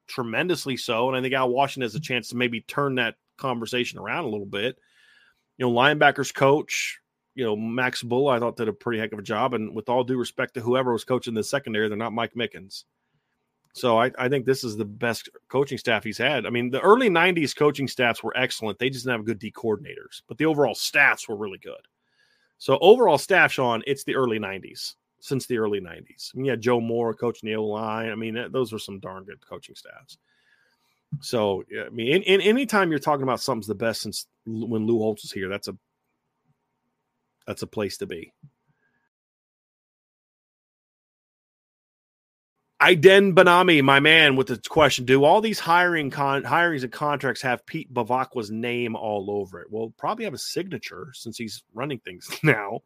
tremendously 0.09 0.77
so. 0.77 1.09
And 1.09 1.17
I 1.17 1.23
think 1.23 1.35
Al 1.35 1.49
Washington 1.49 1.87
has 1.87 1.95
a 1.95 2.01
chance 2.01 2.29
to 2.29 2.37
maybe 2.37 2.61
turn 2.61 2.97
that 2.97 3.15
conversation 3.43 3.99
around 3.99 4.25
a 4.25 4.29
little 4.29 4.47
bit. 4.47 4.79
You 5.59 5.67
know, 5.67 5.73
linebackers 5.73 6.35
coach, 6.35 7.01
you 7.35 7.45
know, 7.45 7.57
Max 7.57 8.03
Bull, 8.03 8.29
I 8.29 8.39
thought 8.39 8.57
did 8.57 8.69
a 8.69 8.73
pretty 8.73 8.99
heck 8.99 9.13
of 9.13 9.19
a 9.19 9.23
job. 9.23 9.55
And 9.55 9.75
with 9.75 9.89
all 9.89 10.05
due 10.05 10.17
respect 10.17 10.55
to 10.55 10.61
whoever 10.61 10.93
was 10.93 11.05
coaching 11.05 11.35
the 11.35 11.45
secondary, 11.45 11.89
they're 11.89 11.97
not 11.97 12.13
Mike 12.13 12.35
Mickens. 12.35 12.85
So 13.75 13.99
I, 13.99 14.11
I 14.19 14.29
think 14.29 14.45
this 14.45 14.65
is 14.65 14.77
the 14.77 14.85
best 14.85 15.31
coaching 15.49 15.79
staff 15.79 16.05
he's 16.05 16.19
had. 16.19 16.45
I 16.45 16.51
mean, 16.51 16.71
the 16.71 16.81
early 16.81 17.09
90s 17.09 17.57
coaching 17.57 17.89
staffs 17.89 18.23
were 18.23 18.37
excellent. 18.37 18.79
They 18.79 18.91
just 18.91 19.05
didn't 19.05 19.19
have 19.19 19.27
good 19.27 19.39
D 19.39 19.51
coordinators, 19.51 20.23
but 20.29 20.37
the 20.37 20.45
overall 20.45 20.75
staffs 20.75 21.29
were 21.29 21.37
really 21.37 21.59
good. 21.59 21.89
So 22.59 22.79
overall 22.81 23.19
staff, 23.19 23.51
Sean, 23.51 23.83
it's 23.87 24.05
the 24.05 24.15
early 24.15 24.39
90s, 24.39 24.95
since 25.21 25.47
the 25.47 25.59
early 25.59 25.81
90s. 25.81 26.31
I 26.35 26.37
mean, 26.37 26.45
yeah, 26.45 26.57
Joe 26.57 26.81
Moore 26.81 27.15
coaching 27.15 27.49
the 27.49 27.57
O 27.57 27.65
line. 27.65 28.11
I 28.11 28.15
mean, 28.15 28.39
those 28.51 28.73
were 28.73 28.79
some 28.79 29.01
darn 29.01 29.25
good 29.25 29.45
coaching 29.45 29.75
staffs. 29.75 30.19
So, 31.21 31.65
I 31.79 31.91
mean, 31.91 32.09
in, 32.09 32.23
in 32.23 32.41
anytime 32.41 32.91
you're 32.91 32.99
talking 32.99 33.23
about 33.23 33.41
something's 33.41 33.67
the 33.67 33.75
best 33.75 34.03
since 34.03 34.27
when 34.47 34.87
Lou 34.87 34.99
Holtz 34.99 35.23
was 35.23 35.33
here, 35.33 35.49
that's 35.49 35.69
a 35.69 35.77
that's 37.47 37.63
a 37.63 37.67
place 37.67 37.99
to 37.99 38.07
be. 38.07 38.33
Iden 42.81 43.33
Banami, 43.33 43.81
my 43.83 44.01
man, 44.01 44.35
with 44.35 44.49
the 44.49 44.61
question: 44.69 45.05
Do 45.05 45.23
all 45.23 45.41
these 45.41 45.61
hiring 45.61 46.11
con- 46.11 46.43
hirings 46.43 46.83
and 46.83 46.91
contracts 46.91 47.41
have 47.43 47.65
Pete 47.65 47.93
Bevacqua's 47.93 48.51
name 48.51 48.97
all 48.97 49.31
over 49.31 49.61
it? 49.61 49.69
Well, 49.71 49.95
probably 49.97 50.25
have 50.25 50.35
a 50.35 50.39
signature 50.39 51.13
since 51.15 51.39
he's 51.39 51.63
running 51.75 52.01
things 52.01 52.29
now. 52.43 52.81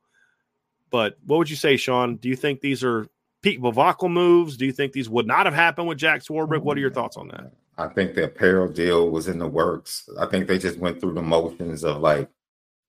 But 0.91 1.17
what 1.25 1.39
would 1.39 1.51
you 1.51 1.57
say, 1.57 1.79
Sean? 1.79 2.17
Do 2.17 2.29
you 2.29 2.37
think 2.37 2.61
these 2.61 2.85
are 2.85 3.07
Pete 3.41 3.61
Bevacqua 3.61 4.11
moves? 4.11 4.59
Do 4.59 4.67
you 4.67 4.73
think 4.73 4.93
these 4.93 5.09
would 5.09 5.27
not 5.27 5.47
have 5.47 5.55
happened 5.55 5.89
with 5.89 5.99
Jack 5.99 6.23
Swarbrick? 6.23 6.63
What 6.63 6.77
are 6.77 6.81
your 6.81 6.93
thoughts 6.93 7.17
on 7.17 7.29
that? 7.29 7.53
I 7.79 7.89
think 7.89 8.15
the 8.15 8.25
apparel 8.25 8.69
deal 8.69 9.11
was 9.11 9.29
in 9.29 9.39
the 9.39 9.49
works. 9.49 10.09
I 10.19 10.27
think 10.27 10.47
they 10.47 10.59
just 10.59 10.79
went 10.79 11.01
through 11.01 11.15
the 11.15 11.23
motions 11.23 11.85
of 11.85 12.01
like 12.01 12.29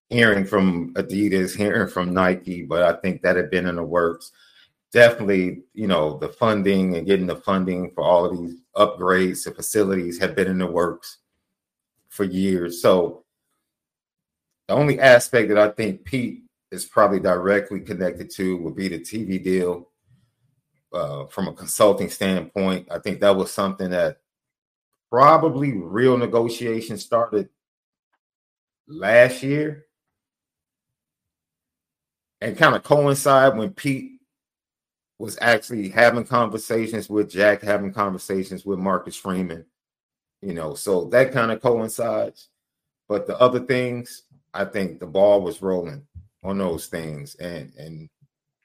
hearing 0.10 0.46
from 0.46 0.94
Adidas, 0.94 1.56
hearing 1.56 1.90
from 1.90 2.14
Nike, 2.14 2.64
but 2.64 2.84
I 2.84 2.94
think 3.02 3.22
that 3.22 3.36
had 3.36 3.50
been 3.50 3.68
in 3.68 3.76
the 3.76 3.84
works. 3.84 4.32
Definitely, 4.94 5.64
you 5.74 5.88
know, 5.88 6.18
the 6.18 6.30
funding 6.30 6.96
and 6.96 7.06
getting 7.06 7.28
the 7.28 7.36
funding 7.36 7.92
for 7.92 8.04
all 8.04 8.26
of 8.26 8.38
these 8.38 8.56
upgrades 8.76 9.44
to 9.44 9.52
facilities 9.52 10.18
had 10.20 10.36
been 10.36 10.48
in 10.48 10.60
the 10.60 10.68
works 10.68 11.18
for 12.08 12.24
years. 12.24 12.82
So 12.82 13.26
the 14.68 14.74
only 14.74 15.00
aspect 15.00 15.50
that 15.50 15.58
I 15.58 15.70
think 15.70 16.06
Pete 16.06 16.44
is 16.72 16.86
probably 16.86 17.20
directly 17.20 17.82
connected 17.82 18.30
to 18.32 18.58
would 18.58 18.76
be 18.76 18.88
the 18.88 19.00
TV 19.00 19.44
deal. 19.44 19.90
Uh, 20.94 21.26
from 21.26 21.50
a 21.50 21.54
consulting 21.54 22.10
standpoint, 22.10 22.88
I 22.90 23.00
think 23.00 23.20
that 23.20 23.36
was 23.36 23.52
something 23.52 23.90
that 23.90 24.20
probably 25.10 25.74
real 25.74 26.18
negotiations 26.18 27.04
started 27.04 27.50
last 28.88 29.44
year 29.44 29.86
and 32.42 32.58
kind 32.58 32.76
of 32.76 32.84
coincide 32.84 33.58
when 33.58 33.72
Pete 33.72 34.20
was 35.20 35.38
actually 35.42 35.90
having 35.90 36.24
conversations 36.24 37.10
with 37.10 37.30
Jack, 37.30 37.62
having 37.62 37.92
conversations 37.92 38.66
with 38.66 38.80
Marcus 38.80 39.16
Freeman, 39.16 39.66
you 40.42 40.54
know, 40.54 40.76
so 40.76 41.06
that 41.06 41.32
kind 41.32 41.52
of 41.52 41.62
coincides. 41.62 42.50
But 43.10 43.26
the 43.26 43.40
other 43.40 43.62
things, 43.62 44.24
I 44.54 44.66
think 44.66 45.00
the 45.00 45.08
ball 45.08 45.42
was 45.42 45.62
rolling 45.62 46.06
on 46.44 46.58
those 46.58 46.88
things, 46.88 47.36
and 47.36 47.72
and 47.78 48.10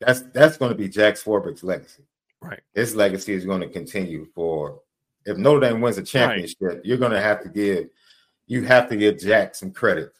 that's 0.01 0.23
that's 0.33 0.57
going 0.57 0.73
to 0.73 0.79
be 0.79 0.89
Jack 0.89 1.15
Swarbrick's 1.15 1.63
legacy. 1.63 2.03
Right. 2.41 2.61
His 2.75 2.97
legacy 2.97 3.35
is 3.35 3.47
going 3.47 3.61
to 3.61 3.69
continue 3.69 4.27
for 4.35 4.81
if 5.27 5.37
Notre 5.37 5.61
Dame 5.61 5.81
wins 5.81 5.99
a 5.99 6.03
championship, 6.03 6.81
you're 6.85 6.99
going 6.99 7.13
to 7.13 7.21
have 7.21 7.43
to 7.43 7.49
give 7.49 7.87
you 8.47 8.63
have 8.65 8.89
to 8.89 8.97
give 8.97 9.19
Jack 9.19 9.55
some 9.55 9.71
credit. 9.73 10.13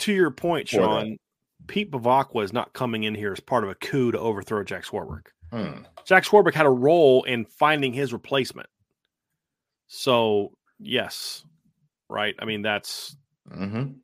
To 0.00 0.12
your 0.12 0.30
point, 0.30 0.68
For 0.68 0.76
that. 0.80 0.82
Sean, 0.86 1.16
Pete 1.66 1.90
Bevacqua 1.90 2.44
is 2.44 2.52
not 2.52 2.72
coming 2.72 3.04
in 3.04 3.14
here 3.14 3.32
as 3.32 3.40
part 3.40 3.64
of 3.64 3.70
a 3.70 3.74
coup 3.74 4.12
to 4.12 4.18
overthrow 4.18 4.62
Jack 4.62 4.84
Swarbrick. 4.84 5.26
Hmm. 5.52 5.82
Jack 6.04 6.24
Swarbrick 6.24 6.54
had 6.54 6.66
a 6.66 6.70
role 6.70 7.24
in 7.24 7.44
finding 7.44 7.92
his 7.92 8.12
replacement. 8.12 8.68
So, 9.88 10.52
yes, 10.78 11.44
right. 12.08 12.34
I 12.38 12.44
mean, 12.44 12.62
that's 12.62 13.16
Mhm. 13.50 13.96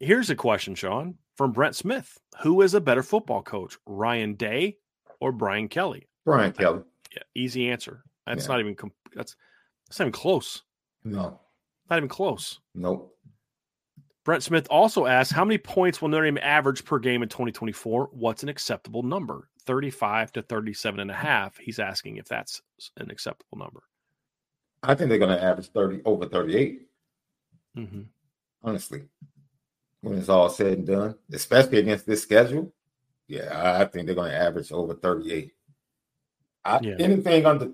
here's 0.00 0.30
a 0.30 0.36
question, 0.36 0.74
Sean, 0.74 1.18
from 1.36 1.52
Brent 1.52 1.76
Smith. 1.76 2.18
Who 2.42 2.62
is 2.62 2.74
a 2.74 2.80
better 2.80 3.02
football 3.02 3.42
coach, 3.42 3.76
Ryan 3.86 4.34
Day 4.34 4.78
or 5.20 5.32
Brian 5.32 5.68
Kelly? 5.68 6.08
Brian 6.24 6.52
Kelly. 6.52 6.82
Yeah, 7.14 7.22
easy 7.34 7.68
answer. 7.70 8.04
That's 8.28 8.44
Yeah. 8.46 8.52
not 8.52 8.60
even 8.60 8.74
com- 8.74 8.92
that's 9.14 9.36
that's 9.86 9.98
not 9.98 10.04
even 10.06 10.12
close. 10.12 10.62
No, 11.04 11.40
Not 11.88 11.96
even 11.96 12.08
close. 12.08 12.60
nope. 12.74 13.14
Brent 14.24 14.42
Smith 14.42 14.66
also 14.70 15.06
asked, 15.06 15.32
how 15.32 15.44
many 15.44 15.56
points 15.56 16.02
will 16.02 16.10
Notre 16.10 16.26
Dame 16.26 16.38
average 16.42 16.84
per 16.84 16.98
game 16.98 17.22
in 17.22 17.30
2024? 17.30 18.10
What's 18.12 18.42
an 18.42 18.50
acceptable 18.50 19.02
number? 19.02 19.48
35 19.64 20.32
to 20.32 20.42
37 20.42 21.00
and 21.00 21.10
a 21.10 21.14
half. 21.14 21.56
He's 21.56 21.78
asking 21.78 22.16
if 22.18 22.26
that's 22.26 22.60
an 22.98 23.10
acceptable 23.10 23.56
number. 23.56 23.82
I 24.82 24.94
think 24.94 25.08
they're 25.08 25.18
going 25.18 25.34
to 25.34 25.42
average 25.42 25.68
30 25.68 26.02
over 26.04 26.26
38, 26.26 26.88
hmm 27.74 28.02
honestly. 28.62 29.04
When 30.02 30.18
it's 30.18 30.28
all 30.28 30.50
said 30.50 30.78
and 30.78 30.86
done, 30.86 31.14
especially 31.32 31.78
against 31.78 32.06
this 32.06 32.22
schedule. 32.22 32.72
Yeah, 33.28 33.50
I 33.56 33.82
I 33.82 33.84
think 33.86 34.06
they're 34.06 34.14
going 34.14 34.30
to 34.30 34.36
average 34.36 34.70
over 34.72 34.94
38. 34.94 35.52
I, 36.64 36.80
Yeah. 36.82 36.96
Anything 36.98 37.46
under 37.46 37.72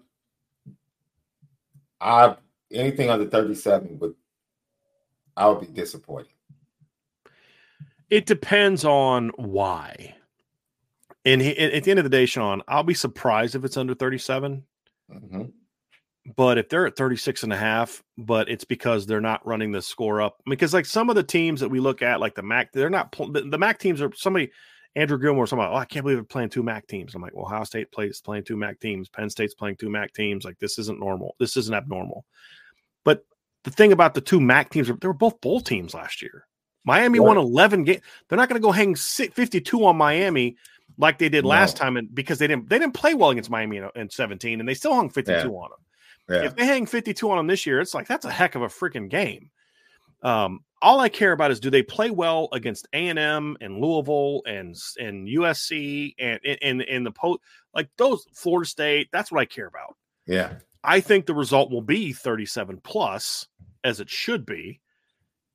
I 2.05 2.37
anything 2.71 3.11
under 3.11 3.27
37 3.27 3.99
would 3.99 4.15
I 5.37 5.49
would 5.49 5.61
be 5.61 5.67
disappointed. 5.67 6.29
It 8.11 8.27
depends 8.27 8.85
on 8.85 9.31
why. 9.37 10.15
And 11.25 11.41
he, 11.41 11.57
at 11.57 11.83
the 11.85 11.91
end 11.91 11.99
of 11.99 12.05
the 12.05 12.11
day, 12.11 12.27
Sean, 12.27 12.63
I'll 12.69 12.83
be 12.83 12.95
surprised 12.95 13.55
if 13.55 13.65
it's 13.65 13.79
under 13.79 13.95
37. 13.95 14.63
Mm-hmm. 15.11 15.43
But 16.37 16.59
if 16.59 16.69
they're 16.69 16.87
at 16.87 16.97
36 16.97 17.43
and 17.43 17.53
a 17.53 17.57
half, 17.57 18.03
but 18.17 18.49
it's 18.49 18.65
because 18.65 19.07
they're 19.07 19.21
not 19.21 19.47
running 19.47 19.73
the 19.73 19.83
score 19.83 20.23
up. 20.23 20.41
Because 20.47 20.75
like 20.75 20.87
some 20.87 21.09
of 21.09 21.17
the 21.17 21.23
teams 21.23 21.61
that 21.61 21.71
we 21.71 21.81
look 21.81 22.03
at, 22.03 22.21
like 22.21 22.35
the 22.35 22.43
MAC, 22.43 22.73
they're 22.73 22.91
not 22.91 23.11
the, 23.13 23.47
the 23.51 23.59
MAC 23.59 23.79
teams 23.79 24.01
are 24.01 24.13
somebody 24.15 24.51
Andrew 24.97 25.19
Gilmore, 25.19 25.47
somebody, 25.47 25.73
oh, 25.73 25.77
I 25.77 25.85
can't 25.85 26.05
believe 26.05 26.19
they're 26.19 26.25
playing 26.25 26.51
two 26.51 26.63
MAC 26.63 26.87
teams. 26.87 27.15
I'm 27.15 27.23
like, 27.23 27.35
well, 27.35 27.47
Ohio 27.47 27.65
State 27.65 27.91
plays 27.91 28.21
playing 28.21 28.45
two 28.45 28.57
MAC 28.57 28.79
teams. 28.79 29.09
Penn 29.09 29.29
State's 29.29 29.55
playing 29.55 29.77
two 29.77 29.91
MAC 29.91 30.13
teams. 30.13 30.45
Like, 30.45 30.59
this 30.59 30.79
isn't 30.79 31.01
normal. 31.01 31.35
This 31.39 31.57
isn't 31.57 31.75
abnormal. 31.75 32.25
But 33.05 33.25
the 33.65 33.71
thing 33.71 33.93
about 33.93 34.15
the 34.15 34.21
two 34.21 34.41
MAC 34.41 34.71
teams, 34.71 34.89
they 34.89 35.09
were 35.09 35.13
both 35.13 35.41
bowl 35.41 35.61
teams 35.61 35.95
last 35.95 36.23
year. 36.23 36.47
Miami 36.85 37.19
won 37.19 37.39
11 37.39 37.85
games. 37.85 38.03
They're 38.29 38.37
not 38.37 38.49
going 38.49 38.61
to 38.61 38.65
go 38.65 38.71
hang 38.71 38.95
52 38.95 39.87
on 39.87 39.97
Miami 39.97 40.57
like 40.99 41.19
they 41.19 41.29
did 41.29 41.45
last 41.45 41.77
time, 41.77 41.97
and 41.97 42.15
because 42.15 42.39
they 42.39 42.47
didn't 42.47 42.69
they 42.69 42.79
didn't 42.79 42.95
play 42.95 43.15
well 43.15 43.31
against 43.31 43.51
Miami 43.51 43.79
in, 43.79 43.89
in 43.97 44.11
17, 44.11 44.61
and 44.61 44.69
they 44.69 44.75
still 44.75 44.95
hung 44.95 45.11
52 45.11 45.33
yeah. 45.33 45.45
on 45.47 45.71
them. 45.71 45.79
Yeah. 46.29 46.47
If 46.47 46.57
they 46.57 46.67
hang 46.67 46.87
52 46.87 47.31
on 47.31 47.39
them 47.39 47.47
this 47.47 47.67
year, 47.67 47.81
it's 47.81 47.95
like 47.95 48.07
that's 48.07 48.25
a 48.25 48.31
heck 48.31 48.55
of 48.55 48.63
a 48.63 48.69
freaking 48.69 49.09
game. 49.09 49.51
Um, 50.23 50.61
all 50.85 51.00
I 51.00 51.09
care 51.09 51.33
about 51.33 51.50
is 51.50 51.61
do 51.61 51.71
they 51.71 51.83
play 51.83 52.11
well 52.11 52.49
against 52.53 52.87
A 52.93 53.09
and 53.09 53.19
M 53.19 53.57
and 53.61 53.81
Louisville 53.81 54.43
and 54.47 54.76
and 55.00 55.26
USC 55.26 56.14
and 56.19 56.38
in 56.45 56.83
in 56.83 57.05
the 57.05 57.11
post 57.11 57.41
like 57.75 57.88
those 57.97 58.26
Florida 58.35 58.69
State. 58.69 59.09
That's 59.11 59.33
what 59.33 59.41
I 59.41 59.47
care 59.47 59.67
about. 59.67 59.97
Yeah, 60.26 60.59
I 60.85 61.00
think 61.00 61.25
the 61.25 61.35
result 61.35 61.71
will 61.71 61.83
be 61.83 62.12
37 62.12 62.81
plus 62.85 63.49
as 63.83 63.99
it 63.99 64.11
should 64.11 64.45
be. 64.45 64.81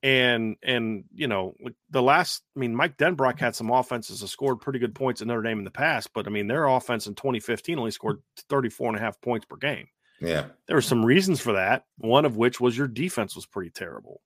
And 0.02 0.56
and 0.64 1.04
you 1.14 1.28
know 1.28 1.54
the 1.90 2.02
last, 2.02 2.42
I 2.56 2.60
mean, 2.60 2.74
Mike 2.74 2.96
Denbrock 2.96 3.38
had 3.38 3.54
some 3.54 3.70
offenses 3.70 4.20
that 4.20 4.28
scored 4.28 4.60
pretty 4.60 4.80
good 4.80 4.94
points 4.94 5.20
in 5.20 5.28
Notre 5.28 5.42
Dame 5.42 5.58
in 5.58 5.64
the 5.64 5.70
past, 5.70 6.12
but 6.12 6.26
I 6.26 6.30
mean 6.30 6.48
their 6.48 6.66
offense 6.66 7.06
in 7.06 7.14
2015 7.14 7.78
only 7.78 7.90
scored 7.92 8.20
34 8.48 8.88
and 8.88 8.96
a 8.96 9.00
half 9.00 9.20
points 9.20 9.46
per 9.46 9.56
game. 9.56 9.86
Yeah, 10.20 10.46
there 10.66 10.76
were 10.76 10.82
some 10.82 11.04
reasons 11.04 11.40
for 11.40 11.52
that. 11.52 11.84
One 11.98 12.24
of 12.24 12.36
which 12.36 12.60
was 12.60 12.76
your 12.76 12.88
defense 12.88 13.36
was 13.36 13.46
pretty 13.46 13.70
terrible 13.70 14.22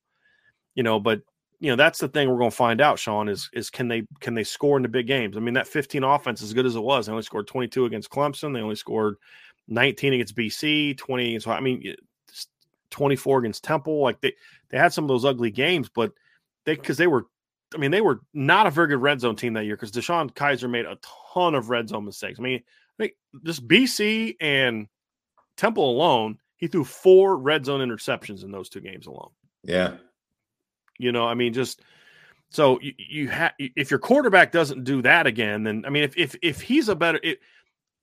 you 0.74 0.82
know, 0.82 1.00
but 1.00 1.22
you 1.60 1.70
know 1.70 1.76
that's 1.76 1.98
the 1.98 2.08
thing 2.08 2.28
we're 2.28 2.38
going 2.38 2.50
to 2.50 2.56
find 2.56 2.80
out. 2.80 2.98
Sean 2.98 3.28
is 3.28 3.48
is 3.52 3.70
can 3.70 3.88
they 3.88 4.06
can 4.20 4.34
they 4.34 4.44
score 4.44 4.76
in 4.76 4.82
the 4.82 4.88
big 4.88 5.06
games? 5.06 5.36
I 5.36 5.40
mean, 5.40 5.54
that 5.54 5.68
15 5.68 6.04
offense 6.04 6.42
as 6.42 6.52
good 6.52 6.66
as 6.66 6.76
it 6.76 6.82
was, 6.82 7.06
they 7.06 7.12
only 7.12 7.22
scored 7.22 7.46
22 7.46 7.86
against 7.86 8.10
Clemson. 8.10 8.52
They 8.52 8.60
only 8.60 8.74
scored 8.74 9.16
19 9.68 10.14
against 10.14 10.36
BC, 10.36 10.96
20 10.96 11.28
against. 11.28 11.48
I 11.48 11.60
mean, 11.60 11.94
24 12.90 13.38
against 13.40 13.64
Temple. 13.64 14.00
Like 14.00 14.20
they 14.20 14.34
they 14.70 14.78
had 14.78 14.92
some 14.92 15.04
of 15.04 15.08
those 15.08 15.24
ugly 15.24 15.50
games, 15.50 15.88
but 15.88 16.12
they 16.64 16.74
because 16.74 16.96
they 16.96 17.06
were. 17.06 17.26
I 17.74 17.76
mean, 17.76 17.90
they 17.90 18.02
were 18.02 18.20
not 18.32 18.68
a 18.68 18.70
very 18.70 18.86
good 18.86 19.02
red 19.02 19.20
zone 19.20 19.34
team 19.34 19.54
that 19.54 19.64
year 19.64 19.74
because 19.74 19.90
DeShone 19.90 20.32
Kizer 20.32 20.70
made 20.70 20.84
a 20.84 20.96
ton 21.34 21.56
of 21.56 21.70
red 21.70 21.88
zone 21.88 22.04
mistakes. 22.04 22.38
I 22.38 22.42
mean, 22.42 22.60
I 22.60 23.02
think 23.02 23.14
just 23.44 23.66
BC 23.66 24.36
and 24.40 24.86
Temple 25.56 25.90
alone, 25.90 26.38
he 26.56 26.68
threw 26.68 26.84
four 26.84 27.36
red 27.36 27.64
zone 27.64 27.80
interceptions 27.80 28.44
in 28.44 28.52
those 28.52 28.68
two 28.68 28.80
games 28.80 29.08
alone. 29.08 29.30
Yeah. 29.64 29.94
You 30.98 31.12
know, 31.12 31.26
I 31.26 31.34
mean, 31.34 31.52
just 31.52 31.82
so 32.50 32.78
you, 32.80 32.94
you 32.96 33.28
have 33.28 33.52
if 33.58 33.90
your 33.90 33.98
quarterback 33.98 34.52
doesn't 34.52 34.84
do 34.84 35.02
that 35.02 35.26
again, 35.26 35.64
then 35.64 35.84
I 35.86 35.90
mean, 35.90 36.04
if 36.04 36.16
if 36.16 36.36
if 36.42 36.60
he's 36.60 36.88
a 36.88 36.94
better 36.94 37.20
if, 37.22 37.38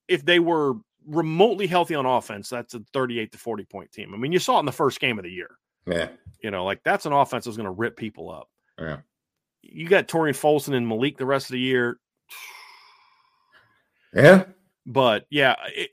if 0.07 0.25
they 0.25 0.39
were 0.39 0.73
remotely 1.05 1.67
healthy 1.67 1.95
on 1.95 2.05
offense, 2.05 2.49
that's 2.49 2.73
a 2.73 2.81
38 2.93 3.31
to 3.31 3.37
40 3.37 3.63
point 3.65 3.91
team. 3.91 4.13
I 4.13 4.17
mean, 4.17 4.31
you 4.31 4.39
saw 4.39 4.57
it 4.57 4.61
in 4.61 4.65
the 4.65 4.71
first 4.71 4.99
game 4.99 5.17
of 5.17 5.23
the 5.23 5.31
year. 5.31 5.51
Yeah. 5.85 6.09
You 6.43 6.51
know, 6.51 6.65
like 6.65 6.81
that's 6.83 7.05
an 7.05 7.13
offense 7.13 7.45
that's 7.45 7.57
going 7.57 7.65
to 7.65 7.71
rip 7.71 7.97
people 7.97 8.29
up. 8.29 8.49
Yeah. 8.79 8.97
You 9.61 9.87
got 9.87 10.07
Tarean 10.07 10.33
Folston 10.33 10.75
and 10.75 10.87
Malik 10.87 11.17
the 11.17 11.25
rest 11.25 11.47
of 11.47 11.53
the 11.53 11.59
year. 11.59 11.99
Yeah. 14.13 14.45
But 14.85 15.25
yeah, 15.29 15.55
it, 15.73 15.91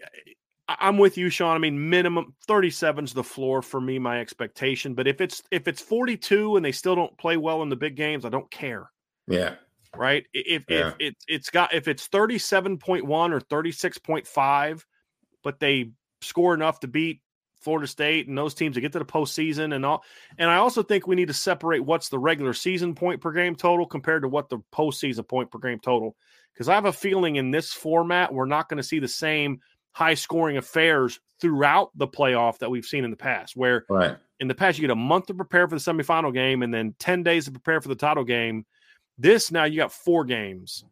I'm 0.69 0.99
with 0.99 1.17
you, 1.17 1.31
Sean. 1.31 1.57
I 1.57 1.59
mean, 1.59 1.89
minimum 1.89 2.35
37 2.47 3.05
is 3.05 3.13
the 3.15 3.25
floor 3.25 3.63
for 3.63 3.81
me, 3.81 3.99
my 3.99 4.21
expectation. 4.21 4.95
But 4.95 5.07
if 5.07 5.21
it's 5.21 5.43
if 5.51 5.67
it's 5.67 5.81
42 5.81 6.57
and 6.57 6.65
they 6.65 6.73
still 6.73 6.95
don't 6.95 7.17
play 7.17 7.37
well 7.39 7.63
in 7.63 7.71
the 7.71 7.77
big 7.77 7.97
games, 7.97 8.25
I 8.25 8.29
don't 8.29 8.51
care. 8.51 8.91
Yeah. 9.27 9.55
Right. 9.97 10.27
If 10.35 10.65
yeah. 10.69 10.89
if 10.89 10.95
it 10.99 11.17
it's 11.27 11.51
got 11.51 11.73
if 11.73 11.89
it's 11.89 12.09
37.1 12.09 13.03
or 13.09 13.41
36.5, 13.41 14.85
but 15.43 15.59
they 15.59 15.93
score 16.21 16.53
enough 16.53 16.81
to 16.81 16.89
beat 16.89 17.23
Florida 17.63 17.87
State 17.87 18.29
and 18.29 18.37
those 18.37 18.55
teams 18.55 18.75
to 18.75 18.81
get 18.81 18.93
to 18.93 18.99
the 18.99 19.05
postseason 19.05 19.75
and 19.75 19.87
all. 19.87 20.05
And 20.37 20.51
I 20.51 20.57
also 20.57 20.83
think 20.83 21.07
we 21.07 21.17
need 21.17 21.29
to 21.29 21.35
separate 21.35 21.81
what's 21.81 22.11
the 22.11 22.19
regular 22.19 22.53
season 22.53 22.95
point 22.95 23.21
per 23.21 23.33
game 23.33 23.57
total 23.57 23.87
compared 23.87 24.23
to 24.23 24.29
what 24.29 24.49
the 24.49 24.59
postseason 24.73 25.27
point 25.27 25.51
per 25.51 25.59
game 25.59 25.81
total. 25.81 26.15
Because 26.53 26.69
I 26.69 26.75
have 26.75 26.87
a 26.87 26.93
feeling 26.93 27.37
in 27.37 27.51
this 27.51 27.73
format, 27.73 28.35
we're 28.35 28.47
not 28.47 28.69
going 28.69 28.79
to 28.79 28.83
see 28.83 28.99
the 28.99 29.09
same 29.09 29.61
high 29.99 30.15
scoring 30.15 30.57
affairs 30.57 31.19
throughout 31.41 31.91
the 31.97 32.07
playoff 32.07 32.59
that 32.59 32.71
we've 32.71 32.85
seen 32.85 33.03
in 33.03 33.11
the 33.11 33.17
past, 33.17 33.57
where 33.57 33.85
right. 33.91 34.17
in 34.39 34.47
the 34.47 34.55
past 34.55 34.79
you 34.79 34.83
get 34.83 34.93
a 34.93 34.95
month 34.95 35.27
to 35.27 35.35
prepare 35.35 35.67
for 35.67 35.75
the 35.75 35.81
semifinal 35.81 36.33
game 36.33 36.63
and 36.63 36.73
then 36.73 36.95
10 37.01 37.25
days 37.25 37.47
to 37.47 37.51
prepare 37.51 37.81
for 37.81 37.89
the 37.89 37.97
title 37.97 38.23
game. 38.23 38.65
This 39.19 39.51
now 39.51 39.65
you 39.65 39.77
got 39.77 39.91
four 39.91 40.25
games 40.25 40.85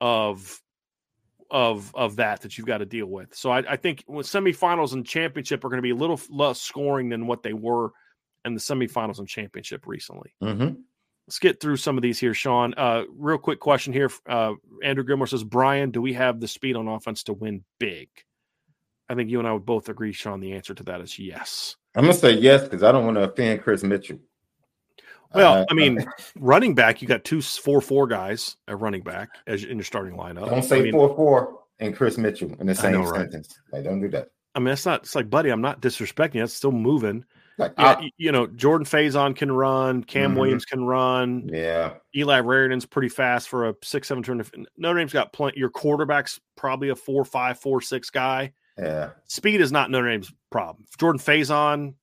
of 0.00 0.60
of 1.52 1.94
of 1.94 2.16
that 2.16 2.40
that 2.40 2.58
you've 2.58 2.66
got 2.66 2.78
to 2.78 2.84
deal 2.84 3.06
with. 3.06 3.32
So 3.32 3.50
I, 3.52 3.58
I 3.58 3.76
think 3.76 4.04
semifinals 4.08 4.92
and 4.92 5.06
championship 5.06 5.64
are 5.64 5.68
going 5.68 5.78
to 5.78 5.82
be 5.82 5.90
a 5.90 5.94
little 5.94 6.20
less 6.28 6.60
scoring 6.60 7.10
than 7.10 7.28
what 7.28 7.44
they 7.44 7.52
were 7.52 7.92
in 8.44 8.54
the 8.54 8.60
semifinals 8.60 9.20
and 9.20 9.28
championship 9.28 9.86
recently. 9.86 10.34
Mm-hmm. 10.42 10.80
Let's 11.28 11.38
get 11.38 11.60
through 11.60 11.76
some 11.76 11.96
of 11.96 12.02
these 12.02 12.18
here, 12.18 12.34
Sean. 12.34 12.74
Uh, 12.76 13.04
real 13.16 13.38
quick 13.38 13.60
question 13.60 13.92
here. 13.92 14.10
Uh, 14.28 14.54
Andrew 14.82 15.04
Gilmore 15.04 15.28
says, 15.28 15.44
Brian, 15.44 15.92
do 15.92 16.02
we 16.02 16.14
have 16.14 16.40
the 16.40 16.48
speed 16.48 16.74
on 16.74 16.88
offense 16.88 17.22
to 17.24 17.32
win 17.32 17.62
big? 17.78 18.08
I 19.08 19.14
think 19.14 19.30
you 19.30 19.38
and 19.38 19.48
I 19.48 19.52
would 19.52 19.66
both 19.66 19.88
agree, 19.88 20.12
Sean. 20.12 20.40
The 20.40 20.52
answer 20.52 20.74
to 20.74 20.82
that 20.84 21.00
is 21.00 21.18
yes. 21.18 21.76
I'm 21.94 22.02
gonna 22.02 22.14
say 22.14 22.32
yes 22.32 22.62
because 22.62 22.82
I 22.82 22.92
don't 22.92 23.04
want 23.04 23.16
to 23.16 23.22
offend 23.22 23.62
Chris 23.62 23.82
Mitchell. 23.82 24.18
Well, 25.34 25.54
uh, 25.54 25.66
I 25.70 25.74
mean, 25.74 26.04
running 26.38 26.74
back, 26.74 27.02
you 27.02 27.08
got 27.08 27.24
two 27.24 27.42
four 27.42 27.80
four 27.80 28.06
guys 28.06 28.56
at 28.66 28.78
running 28.80 29.02
back 29.02 29.30
as 29.46 29.64
in 29.64 29.78
your 29.78 29.84
starting 29.84 30.14
lineup. 30.14 30.48
Don't 30.48 30.62
say 30.62 30.78
I 30.78 30.82
mean, 30.82 30.92
four 30.92 31.14
four 31.14 31.60
and 31.78 31.94
Chris 31.94 32.18
Mitchell 32.18 32.54
in 32.58 32.66
the 32.66 32.74
same 32.74 32.92
know, 32.92 33.12
sentence. 33.12 33.58
Right? 33.72 33.78
Like, 33.78 33.84
don't 33.84 34.00
do 34.00 34.08
that. 34.10 34.28
I 34.54 34.60
mean, 34.60 34.68
it's 34.68 34.86
not. 34.86 35.02
It's 35.02 35.14
like, 35.14 35.30
buddy, 35.30 35.50
I'm 35.50 35.60
not 35.60 35.80
disrespecting. 35.80 36.42
It's 36.42 36.54
still 36.54 36.72
moving. 36.72 37.24
Like, 37.58 37.74
yeah, 37.76 38.00
you 38.16 38.30
know, 38.30 38.46
Jordan 38.46 38.86
Faison 38.86 39.34
can 39.34 39.50
run. 39.50 40.04
Cam 40.04 40.30
mm-hmm. 40.30 40.38
Williams 40.38 40.64
can 40.64 40.84
run. 40.84 41.50
Yeah. 41.52 41.94
Eli 42.14 42.40
Raridon's 42.40 42.86
pretty 42.86 43.08
fast 43.08 43.48
for 43.48 43.68
a 43.68 43.74
six 43.82 44.06
seven 44.06 44.22
turn. 44.22 44.42
Notre 44.76 44.98
Dame's 44.98 45.12
got 45.12 45.32
plenty. 45.32 45.58
Your 45.58 45.68
quarterback's 45.68 46.40
probably 46.56 46.90
a 46.90 46.94
four 46.94 47.24
five 47.24 47.58
four 47.58 47.80
six 47.80 48.10
guy. 48.10 48.52
Yeah. 48.78 49.10
Speed 49.26 49.60
is 49.60 49.72
not 49.72 49.90
Notre 49.90 50.08
Dame's 50.08 50.32
problem. 50.50 50.86
Jordan 50.98 51.20
Faison, 51.20 51.94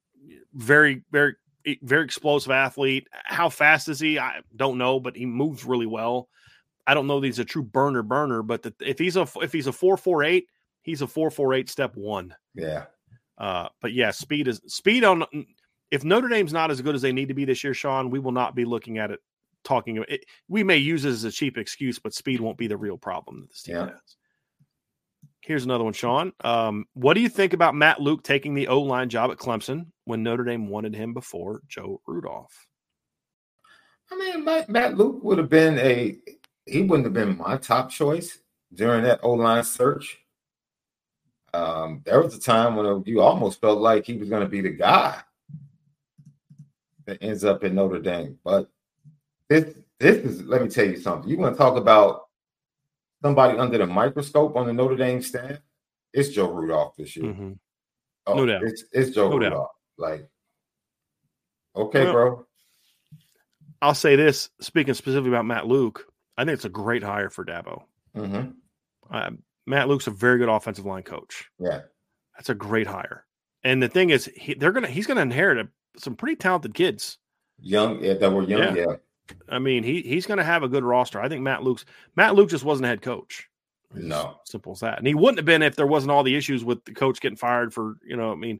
very, 0.54 1.04
very, 1.12 1.36
very 1.82 2.04
explosive 2.04 2.52
athlete. 2.52 3.08
How 3.12 3.50
fast 3.50 3.88
is 3.90 4.00
he? 4.00 4.20
I 4.20 4.42
don't 4.56 4.78
know, 4.78 5.00
but 5.00 5.16
he 5.16 5.26
moves 5.26 5.66
really 5.66 5.86
well. 5.86 6.30
I 6.88 6.94
don't 6.94 7.08
know 7.08 7.20
that 7.20 7.26
he's 7.26 7.40
a 7.40 7.46
true 7.46 7.64
burner 7.64 8.04
burner, 8.04 8.44
but 8.44 8.62
the, 8.62 8.74
if 8.80 9.00
he's 9.00 9.18
a 9.18 9.28
if 9.42 9.52
he's 9.52 9.68
a 9.68 9.72
four 9.72 9.98
four 9.98 10.24
eight, 10.24 10.48
he's 10.82 11.02
a 11.02 11.08
four 11.08 11.32
four 11.32 11.54
eight 11.54 11.70
step 11.70 11.96
one. 11.96 12.36
Yeah. 12.54 12.86
Uh, 13.38 13.70
but 13.82 13.94
yeah, 13.94 14.12
speed 14.12 14.48
is 14.48 14.62
speed 14.68 15.04
on. 15.04 15.26
If 15.92 16.04
Notre 16.04 16.28
Dame's 16.28 16.54
not 16.54 16.72
as 16.72 16.82
good 16.82 16.96
as 16.96 17.02
they 17.02 17.12
need 17.12 17.30
to 17.30 17.34
be 17.34 17.46
this 17.46 17.64
year, 17.64 17.74
Sean, 17.74 18.10
we 18.10 18.20
will 18.20 18.32
not 18.32 18.56
be 18.56 18.66
looking 18.66 18.98
at 18.98 19.12
it 19.12 19.20
talking 19.64 19.98
about 19.98 20.10
it. 20.10 20.26
We 20.48 20.64
may 20.64 20.78
use 20.78 21.06
it 21.06 21.10
as 21.10 21.24
a 21.24 21.32
cheap 21.32 21.58
excuse, 21.58 22.00
but 22.00 22.14
speed 22.14 22.40
won't 22.40 22.58
be 22.58 22.68
the 22.68 22.78
real 22.78 22.98
problem 22.98 23.42
that 23.42 23.50
this 23.50 23.64
team 23.64 23.76
yeah. 23.76 23.90
has. 23.90 24.16
Here's 25.46 25.64
another 25.64 25.84
one, 25.84 25.94
Sean. 25.94 26.34
Um, 26.44 26.86
what 26.96 27.14
do 27.14 27.22
you 27.22 27.30
think 27.30 27.54
about 27.54 27.76
Matt 27.76 28.02
Luke 28.02 28.24
taking 28.24 28.56
the 28.56 28.68
O 28.68 28.82
line 28.82 29.10
job 29.10 29.30
at 29.30 29.38
Clemson 29.38 29.86
when 30.06 30.24
Notre 30.24 30.44
Dame 30.44 30.70
wanted 30.70 30.96
him 30.96 31.14
before 31.14 31.62
Joe 31.68 32.02
Rudolph? 32.08 32.68
I 34.12 34.18
mean, 34.18 34.44
Matt, 34.44 34.70
Matt 34.70 34.98
Luke 34.98 35.24
would 35.24 35.38
have 35.38 35.50
been 35.50 35.78
a 35.78 36.18
he 36.66 36.82
wouldn't 36.82 37.06
have 37.06 37.14
been 37.14 37.38
my 37.38 37.58
top 37.58 37.92
choice 37.92 38.40
during 38.74 39.04
that 39.04 39.20
O 39.22 39.34
line 39.34 39.64
search. 39.64 40.18
Um, 41.54 42.02
there 42.06 42.20
was 42.24 42.36
a 42.36 42.40
time 42.40 42.76
when 42.76 43.04
you 43.06 43.22
almost 43.22 43.62
felt 43.62 43.80
like 43.80 44.04
he 44.04 44.18
was 44.18 44.30
going 44.30 44.42
to 44.42 44.50
be 44.50 44.62
the 44.62 44.72
guy 44.72 45.20
that 47.06 47.22
ends 47.22 47.44
up 47.44 47.64
in 47.64 47.76
Notre 47.76 48.00
Dame. 48.00 48.40
But 48.44 48.68
this 49.48 49.76
this 50.00 50.18
is 50.18 50.42
let 50.42 50.64
me 50.64 50.70
tell 50.70 50.86
you 50.86 50.98
something. 50.98 51.30
You 51.30 51.38
want 51.38 51.54
to 51.54 51.58
talk 51.60 51.78
about 51.78 52.25
somebody 53.26 53.58
under 53.58 53.80
the 53.80 53.88
microscope 53.88 54.56
on 54.56 54.68
the 54.68 54.74
Notre 54.74 54.96
Dame 54.96 55.20
staff, 55.20 55.58
it's 56.14 56.30
Joe 56.30 56.52
Rudolph 56.52 56.96
this 56.96 57.16
year. 57.16 57.26
Mm-hmm. 57.26 57.54
Oh, 58.28 58.36
no 58.36 58.46
doubt. 58.46 58.62
It's, 58.62 58.84
it's 58.92 59.16
Joe 59.16 59.30
no 59.30 59.38
Rudolph. 59.38 59.52
Doubt. 59.52 59.70
Like, 59.98 60.30
okay, 61.76 62.04
well, 62.04 62.14
bro. 62.14 62.46
I'll 63.82 63.96
say 63.96 64.16
this 64.16 64.50
speaking 64.62 64.94
specifically 64.94 65.32
about 65.32 65.48
Matt 65.48 65.66
Luke, 65.66 66.06
I 66.38 66.46
think 66.46 66.54
it's 66.54 66.66
a 66.66 66.70
great 66.70 67.02
hire 67.02 67.32
for 67.32 67.44
Dabo. 67.44 67.82
Mm-hmm. 68.16 68.52
Uh, 69.10 69.32
Matt 69.66 69.88
Luke's 69.88 70.06
a 70.06 70.12
very 70.12 70.38
good 70.38 70.50
offensive 70.50 70.86
line 70.86 71.02
coach. 71.02 71.50
Yeah. 71.58 71.82
That's 72.38 72.50
a 72.50 72.56
great 72.56 72.86
hire. 72.86 73.26
And 73.64 73.82
the 73.82 73.90
thing 73.90 74.12
is, 74.12 74.30
he, 74.36 74.54
they're 74.54 74.72
gonna 74.72 74.88
he's 74.88 75.08
gonna 75.08 75.22
inherit 75.22 75.58
a, 75.58 75.68
some 76.00 76.16
pretty 76.16 76.36
talented 76.36 76.76
kids. 76.76 77.18
Young, 77.60 78.04
yeah, 78.04 78.14
that 78.14 78.32
were 78.32 78.44
young, 78.44 78.76
yeah. 78.76 78.86
yeah. 78.88 78.96
I 79.50 79.60
mean, 79.60 79.84
he 79.84 80.02
he's 80.02 80.26
going 80.26 80.38
to 80.38 80.44
have 80.44 80.64
a 80.64 80.68
good 80.68 80.84
roster. 80.84 81.22
I 81.22 81.30
think 81.30 81.42
Matt 81.42 81.64
Luke's 81.64 81.86
Matt 82.16 82.36
Luke 82.36 82.50
just 82.50 82.64
wasn't 82.64 82.86
a 82.86 82.90
head 82.90 83.02
coach. 83.02 83.50
No, 83.94 84.40
simple 84.46 84.74
as 84.74 84.82
that. 84.82 84.98
And 84.98 85.08
he 85.08 85.14
wouldn't 85.14 85.38
have 85.38 85.46
been 85.46 85.62
if 85.62 85.76
there 85.76 85.88
wasn't 85.88 86.12
all 86.12 86.24
the 86.24 86.36
issues 86.36 86.64
with 86.64 86.84
the 86.86 86.94
coach 86.94 87.22
getting 87.22 87.38
fired 87.38 87.74
for 87.74 87.96
you 88.06 88.18
know. 88.18 88.32
I 88.32 88.36
mean, 88.36 88.60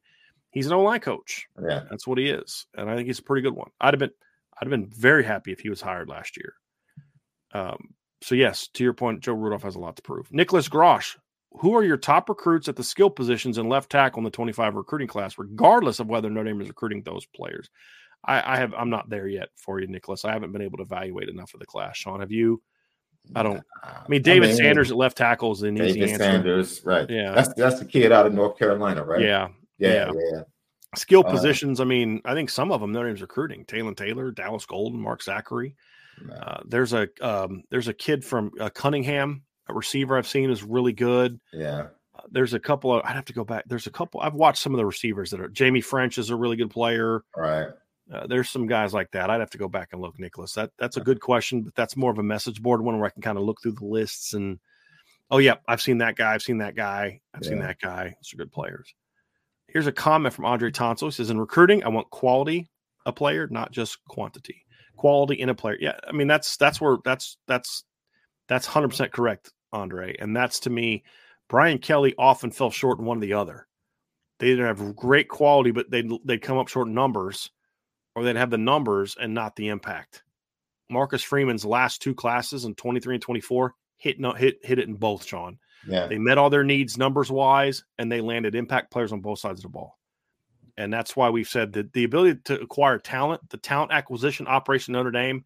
he's 0.52 0.68
an 0.68 0.74
O 0.74 0.82
line 0.82 1.02
coach. 1.02 1.48
Yeah, 1.62 1.84
that's 1.90 2.08
what 2.08 2.18
he 2.18 2.30
is, 2.30 2.68
and 2.76 2.90
I 2.90 2.96
think 2.96 3.08
he's 3.08 3.20
a 3.20 3.24
pretty 3.24 3.42
good 3.42 3.56
one. 3.56 3.70
I'd 3.80 3.94
have 3.94 4.00
been 4.00 4.12
I'd 4.58 4.66
have 4.66 4.72
been 4.72 4.88
very 4.88 5.24
happy 5.24 5.52
if 5.52 5.60
he 5.60 5.70
was 5.70 5.82
hired 5.82 6.10
last 6.10 6.38
year. 6.38 6.54
Um. 7.54 7.94
So 8.22 8.34
yes, 8.34 8.70
to 8.70 8.84
your 8.84 8.94
point, 8.94 9.20
Joe 9.20 9.34
Rudolph 9.34 9.64
has 9.64 9.76
a 9.76 9.80
lot 9.80 9.98
to 9.98 10.02
prove. 10.02 10.32
Nicholas 10.32 10.70
Grosh, 10.70 11.16
who 11.60 11.76
are 11.76 11.84
your 11.84 11.98
top 11.98 12.30
recruits 12.30 12.68
at 12.68 12.76
the 12.76 12.84
skill 12.84 13.10
positions 13.10 13.58
and 13.58 13.70
left 13.70 13.92
tackle 13.92 14.20
in 14.20 14.24
the 14.24 14.32
25 14.32 14.76
recruiting 14.76 15.08
class, 15.08 15.38
regardless 15.38 16.00
of 16.00 16.08
whether 16.08 16.30
Notre 16.30 16.50
Dame 16.50 16.62
is 16.62 16.70
recruiting 16.70 17.04
those 17.04 17.26
players? 17.26 17.70
I, 18.26 18.56
I 18.56 18.58
have 18.58 18.74
I'm 18.74 18.90
not 18.90 19.10
there 19.10 19.28
yet 19.28 19.50
for 19.56 19.80
you, 19.80 19.88
Nicholas. 19.88 20.26
I 20.26 20.34
haven't 20.34 20.52
been 20.52 20.62
able 20.62 20.78
to 20.78 20.84
evaluate 20.84 21.30
enough 21.30 21.54
of 21.54 21.60
the 21.60 21.66
class. 21.66 21.98
Sean, 21.98 22.20
have 22.20 22.32
you? 22.32 22.62
I 23.36 23.44
don't. 23.44 23.62
I 23.84 24.06
mean, 24.08 24.22
David 24.22 24.50
I 24.50 24.52
mean, 24.52 24.58
Sanders 24.58 24.92
at 24.92 24.98
left 24.98 25.18
tackle 25.18 25.52
is 25.52 25.64
an 25.64 25.76
David 25.76 25.90
easy 25.92 26.02
answer. 26.04 26.18
Sanders, 26.18 26.82
right? 26.86 27.10
Yeah, 27.10 27.32
that's 27.32 27.54
that's 27.54 27.80
the 27.80 27.86
kid 27.86 28.12
out 28.12 28.26
of 28.26 28.34
North 28.34 28.58
Carolina, 28.58 29.04
right? 29.04 29.22
Yeah, 29.22 29.50
yeah, 29.78 30.12
yeah. 30.12 30.12
yeah. 30.34 30.42
Skill 30.96 31.24
uh, 31.26 31.32
positions. 31.32 31.80
I 31.80 31.86
mean, 31.86 32.22
I 32.26 32.34
think 32.34 32.50
some 32.50 32.72
of 32.72 32.82
them 32.82 32.92
Notre 32.92 33.08
Dame's 33.08 33.22
recruiting. 33.22 33.66
Taylor 33.66 33.94
Taylor, 33.94 34.32
Dallas 34.32 34.66
Golden, 34.66 35.00
Mark 35.00 35.24
Zachary. 35.24 35.76
Uh, 36.32 36.60
there's 36.66 36.94
a 36.94 37.08
um, 37.22 37.64
there's 37.70 37.88
a 37.88 37.94
kid 37.94 38.24
from 38.24 38.52
uh, 38.60 38.70
Cunningham, 38.70 39.44
a 39.68 39.74
receiver 39.74 40.18
I've 40.18 40.28
seen 40.28 40.50
is 40.50 40.64
really 40.64 40.94
good. 40.94 41.40
Yeah. 41.52 41.88
Uh, 42.16 42.22
there's 42.32 42.54
a 42.54 42.60
couple 42.60 42.94
of 42.94 43.04
I'd 43.04 43.16
have 43.16 43.26
to 43.26 43.34
go 43.34 43.44
back. 43.44 43.66
There's 43.68 43.88
a 43.88 43.92
couple 43.92 44.22
I've 44.22 44.34
watched 44.34 44.62
some 44.62 44.74
of 44.74 44.78
the 44.78 44.86
receivers 44.86 45.32
that 45.32 45.42
are 45.42 45.50
Jamie 45.50 45.82
French 45.82 46.18
is 46.18 46.30
a 46.30 46.36
really 46.36 46.56
good 46.56 46.70
player. 46.70 47.24
Right. 47.36 47.70
Uh, 48.12 48.28
there's 48.28 48.50
some 48.50 48.68
guys 48.68 48.94
like 48.94 49.12
that. 49.12 49.30
I'd 49.30 49.40
have 49.40 49.50
to 49.52 49.58
go 49.58 49.68
back 49.68 49.90
and 49.92 50.02
look, 50.02 50.20
Nicholas. 50.20 50.54
That 50.54 50.72
that's 50.78 50.98
a 50.98 51.02
good 51.02 51.20
question, 51.20 51.64
but 51.64 51.76
that's 51.76 51.98
more 51.98 52.12
of 52.12 52.20
a 52.20 52.24
message 52.24 52.62
board 52.62 52.82
one 52.82 52.98
where 52.98 53.08
I 53.08 53.12
can 53.12 53.22
kind 53.22 53.38
of 53.38 53.44
look 53.44 53.62
through 53.62 53.74
the 53.74 53.86
lists 53.86 54.34
and 54.34 54.60
oh 55.32 55.40
yeah, 55.40 55.56
I've 55.68 55.82
seen 55.82 55.98
that 56.00 56.16
guy. 56.16 56.34
I've 56.34 56.44
seen 56.44 56.60
that 56.60 56.76
guy. 56.76 57.20
I've 57.34 57.44
yeah. 57.44 57.50
seen 57.50 57.60
that 57.60 57.80
guy. 57.80 58.16
Those 58.20 58.34
are 58.34 58.38
good 58.38 58.52
players. 58.52 58.94
Here's 59.68 59.88
a 59.88 59.92
comment 59.92 60.34
from 60.34 60.46
Andre 60.46 60.72
Tonso. 60.72 61.06
He 61.06 61.12
says, 61.12 61.30
in 61.30 61.40
recruiting, 61.40 61.84
I 61.84 61.90
want 61.90 62.10
quality 62.12 62.70
a 63.06 63.12
player, 63.12 63.48
not 63.50 63.72
just 63.72 64.04
quantity. 64.06 64.64
Quality 64.98 65.36
in 65.36 65.50
a 65.50 65.56
player. 65.56 65.78
Yeah, 65.80 65.98
I 66.08 66.12
mean 66.12 66.28
that's 66.28 66.58
that's 66.58 66.80
where 66.80 66.98
that's 67.04 67.38
that's 67.48 67.84
that's 68.48 68.68
hundred 68.68 68.90
percent 68.90 69.12
correct, 69.12 69.52
Andre. 69.74 70.16
And 70.20 70.36
that's 70.36 70.60
to 70.62 70.70
me, 70.70 71.04
Brian 71.50 71.80
Kelly 71.80 72.14
often 72.18 72.52
fell 72.52 72.72
short 72.72 73.00
in 73.00 73.06
one 73.06 73.18
or 73.18 73.22
the 73.22 73.34
other. 73.34 73.68
They 74.40 74.48
didn't 74.48 74.66
have 74.66 74.96
great 74.96 75.28
quality, 75.28 75.72
but 75.72 75.90
they'd 75.90 76.10
they'd 76.24 76.42
come 76.42 76.58
up 76.58 76.68
short 76.68 76.88
in 76.88 76.94
numbers 76.94 77.50
or 78.16 78.24
they'd 78.24 78.36
have 78.36 78.50
the 78.50 78.58
numbers 78.58 79.16
and 79.20 79.34
not 79.34 79.56
the 79.56 79.68
impact. 79.68 80.24
Marcus 80.90 81.24
Freeman's 81.24 81.66
last 81.66 82.02
two 82.02 82.14
classes 82.14 82.66
in 82.66 82.76
23 82.76 83.16
and 83.16 83.22
24 83.22 83.74
hit 83.98 84.20
no, 84.20 84.34
hit 84.34 84.58
hit 84.64 84.80
it 84.80 84.88
in 84.88 84.96
both, 84.96 85.26
Sean. 85.26 85.58
Yeah. 85.88 86.08
They 86.08 86.18
met 86.18 86.38
all 86.38 86.50
their 86.50 86.64
needs 86.64 86.98
numbers 86.98 87.32
wise 87.32 87.84
and 87.98 88.12
they 88.12 88.22
landed 88.22 88.56
impact 88.56 88.92
players 88.92 89.12
on 89.12 89.22
both 89.22 89.40
sides 89.40 89.60
of 89.60 89.64
the 89.64 89.70
ball. 89.70 89.98
And 90.78 90.92
that's 90.92 91.16
why 91.16 91.30
we've 91.30 91.48
said 91.48 91.74
that 91.74 91.94
the 91.94 92.04
ability 92.04 92.42
to 92.46 92.60
acquire 92.60 92.98
talent, 92.98 93.50
the 93.50 93.58
talent 93.58 93.92
acquisition 93.92 94.48
operation 94.48 94.94
Notre 94.94 95.12
Dame 95.12 95.46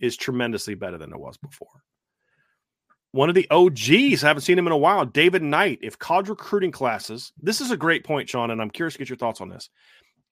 is 0.00 0.16
tremendously 0.16 0.74
better 0.74 0.98
than 0.98 1.12
it 1.12 1.20
was 1.20 1.36
before. 1.36 1.82
One 3.12 3.28
of 3.28 3.36
the 3.36 3.48
OGs, 3.48 4.24
I 4.24 4.26
haven't 4.26 4.42
seen 4.42 4.58
him 4.58 4.66
in 4.66 4.72
a 4.72 4.76
while, 4.76 5.06
David 5.06 5.42
Knight. 5.42 5.78
If 5.82 6.00
college 6.00 6.28
recruiting 6.28 6.72
classes, 6.72 7.32
this 7.40 7.60
is 7.60 7.70
a 7.70 7.76
great 7.76 8.02
point, 8.02 8.28
Sean, 8.28 8.50
and 8.50 8.60
I'm 8.60 8.70
curious 8.70 8.94
to 8.94 8.98
get 8.98 9.08
your 9.08 9.16
thoughts 9.16 9.40
on 9.40 9.48
this. 9.48 9.70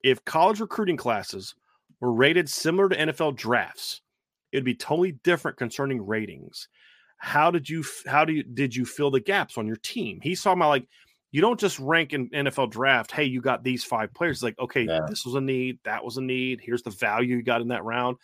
If 0.02 0.24
college 0.24 0.58
recruiting 0.58 0.96
classes 0.96 1.54
were 2.02 2.12
rated 2.12 2.50
similar 2.50 2.88
to 2.88 2.96
NFL 2.96 3.36
drafts, 3.36 4.02
it'd 4.50 4.64
be 4.64 4.74
totally 4.74 5.12
different 5.22 5.56
concerning 5.56 6.04
ratings. 6.04 6.68
How 7.16 7.52
did 7.52 7.70
you 7.70 7.84
how 8.06 8.24
do 8.24 8.32
you 8.32 8.42
did 8.42 8.74
you 8.74 8.84
fill 8.84 9.12
the 9.12 9.20
gaps 9.20 9.56
on 9.56 9.66
your 9.66 9.76
team? 9.76 10.18
He's 10.20 10.42
talking 10.42 10.60
about 10.60 10.70
like 10.70 10.88
you 11.30 11.40
don't 11.40 11.60
just 11.60 11.78
rank 11.78 12.12
in 12.12 12.28
NFL 12.30 12.72
draft, 12.72 13.12
hey, 13.12 13.24
you 13.24 13.40
got 13.40 13.62
these 13.62 13.84
five 13.84 14.12
players. 14.12 14.42
Like, 14.42 14.58
okay, 14.58 14.82
yeah. 14.82 15.00
this 15.08 15.24
was 15.24 15.34
a 15.34 15.40
need, 15.40 15.78
that 15.84 16.04
was 16.04 16.18
a 16.18 16.22
need, 16.22 16.60
here's 16.60 16.82
the 16.82 16.90
value 16.90 17.36
you 17.36 17.42
got 17.42 17.62
in 17.62 17.68
that 17.68 17.84
round. 17.84 18.18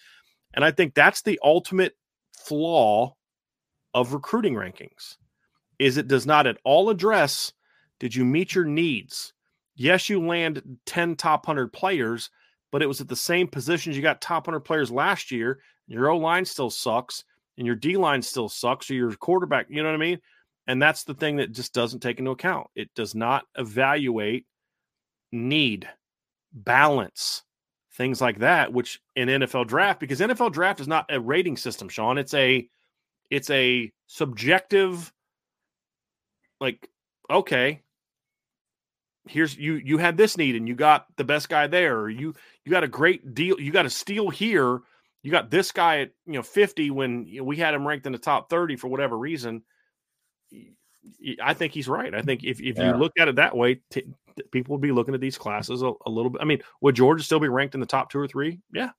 And 0.52 0.64
I 0.64 0.72
think 0.72 0.94
that's 0.94 1.22
the 1.22 1.40
ultimate 1.42 1.96
flaw 2.36 3.14
of 3.94 4.12
recruiting 4.12 4.54
rankings 4.54 5.16
is 5.78 5.96
it 5.96 6.08
does 6.08 6.26
not 6.26 6.46
at 6.46 6.58
all 6.64 6.90
address 6.90 7.52
did 8.00 8.14
you 8.14 8.24
meet 8.24 8.54
your 8.54 8.64
needs? 8.64 9.32
Yes, 9.74 10.08
you 10.08 10.24
land 10.24 10.78
10 10.86 11.16
top 11.16 11.46
100 11.46 11.72
players, 11.72 12.30
but 12.70 12.82
it 12.82 12.86
was 12.86 13.00
at 13.00 13.08
the 13.08 13.16
same 13.16 13.48
positions 13.48 13.96
you 13.96 14.02
got 14.02 14.20
top 14.20 14.46
100 14.46 14.60
players 14.60 14.90
last 14.90 15.30
year. 15.30 15.60
Your 15.86 16.10
O 16.10 16.18
line 16.18 16.44
still 16.44 16.70
sucks, 16.70 17.24
and 17.56 17.66
your 17.66 17.76
D 17.76 17.96
line 17.96 18.22
still 18.22 18.48
sucks, 18.48 18.90
or 18.90 18.94
your 18.94 19.12
quarterback, 19.14 19.66
you 19.68 19.82
know 19.82 19.88
what 19.88 19.94
I 19.94 19.98
mean? 19.98 20.20
And 20.66 20.80
that's 20.80 21.04
the 21.04 21.14
thing 21.14 21.36
that 21.36 21.52
just 21.52 21.72
doesn't 21.72 22.00
take 22.00 22.18
into 22.18 22.30
account. 22.30 22.68
It 22.74 22.90
does 22.94 23.14
not 23.14 23.44
evaluate 23.56 24.46
need, 25.32 25.88
balance, 26.52 27.42
things 27.94 28.20
like 28.20 28.38
that, 28.40 28.72
which 28.72 29.00
in 29.16 29.28
NFL 29.28 29.66
draft, 29.66 29.98
because 29.98 30.20
NFL 30.20 30.52
draft 30.52 30.80
is 30.80 30.88
not 30.88 31.06
a 31.10 31.18
rating 31.18 31.56
system, 31.56 31.88
Sean. 31.88 32.18
It's 32.18 32.34
a 32.34 32.68
it's 33.30 33.50
a 33.50 33.90
subjective, 34.06 35.12
like, 36.60 36.88
okay, 37.30 37.82
here's 39.28 39.56
you 39.56 39.74
you 39.74 39.98
had 39.98 40.16
this 40.16 40.36
need 40.36 40.56
and 40.56 40.68
you 40.68 40.74
got 40.74 41.06
the 41.16 41.24
best 41.24 41.48
guy 41.48 41.66
there 41.66 41.98
or 41.98 42.10
you 42.10 42.34
you 42.64 42.72
got 42.72 42.84
a 42.84 42.88
great 42.88 43.34
deal 43.34 43.60
you 43.60 43.70
got 43.70 43.86
a 43.86 43.90
steal 43.90 44.30
here 44.30 44.80
you 45.22 45.30
got 45.30 45.50
this 45.50 45.72
guy 45.72 46.00
at 46.00 46.10
you 46.26 46.34
know 46.34 46.42
50 46.42 46.90
when 46.90 47.26
we 47.42 47.56
had 47.56 47.74
him 47.74 47.86
ranked 47.86 48.06
in 48.06 48.12
the 48.12 48.18
top 48.18 48.50
30 48.50 48.76
for 48.76 48.88
whatever 48.88 49.16
reason 49.16 49.62
i 51.42 51.54
think 51.54 51.72
he's 51.72 51.88
right. 51.88 52.14
I 52.14 52.22
think 52.22 52.44
if, 52.44 52.60
if 52.60 52.76
yeah. 52.76 52.92
you 52.92 52.98
look 52.98 53.12
at 53.18 53.28
it 53.28 53.36
that 53.36 53.56
way 53.56 53.80
t- 53.90 54.12
people 54.50 54.74
would 54.74 54.82
be 54.82 54.92
looking 54.92 55.14
at 55.14 55.20
these 55.20 55.38
classes 55.38 55.82
a, 55.82 55.92
a, 56.06 56.10
little 56.10 56.30
bit 56.30 56.42
i 56.42 56.44
mean 56.44 56.60
would 56.80 56.94
georgia 56.94 57.24
still 57.24 57.40
be 57.40 57.48
ranked 57.48 57.74
in 57.74 57.80
the 57.80 57.86
top 57.86 58.10
two 58.10 58.18
or 58.18 58.28
three? 58.28 58.60
Yeah. 58.72 58.90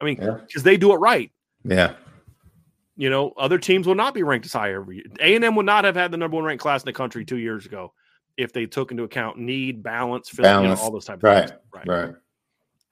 I 0.00 0.04
mean 0.04 0.16
because 0.16 0.42
yeah. 0.56 0.62
they 0.62 0.76
do 0.76 0.92
it 0.92 0.96
right. 0.96 1.30
Yeah. 1.64 1.94
You 2.96 3.10
know 3.10 3.32
other 3.36 3.58
teams 3.58 3.86
will 3.86 3.94
not 3.94 4.14
be 4.14 4.22
ranked 4.22 4.46
as 4.46 4.52
high 4.52 4.74
every 4.74 4.96
year 4.96 5.04
a&m 5.20 5.56
would 5.56 5.66
not 5.66 5.84
have 5.84 5.96
had 5.96 6.10
the 6.10 6.16
number 6.16 6.36
one 6.36 6.44
ranked 6.44 6.62
class 6.62 6.82
in 6.82 6.86
the 6.86 6.92
country 6.92 7.24
two 7.24 7.38
years 7.38 7.66
ago 7.66 7.92
if 8.36 8.52
they 8.52 8.66
took 8.66 8.90
into 8.90 9.04
account 9.04 9.38
need, 9.38 9.82
balance, 9.82 10.28
fill, 10.28 10.42
balance. 10.42 10.64
You 10.64 10.74
know, 10.74 10.80
all 10.80 10.90
those 10.90 11.04
types 11.04 11.22
right. 11.22 11.44
of 11.44 11.50
things. 11.50 11.60
Right. 11.72 11.86
Right. 11.86 12.14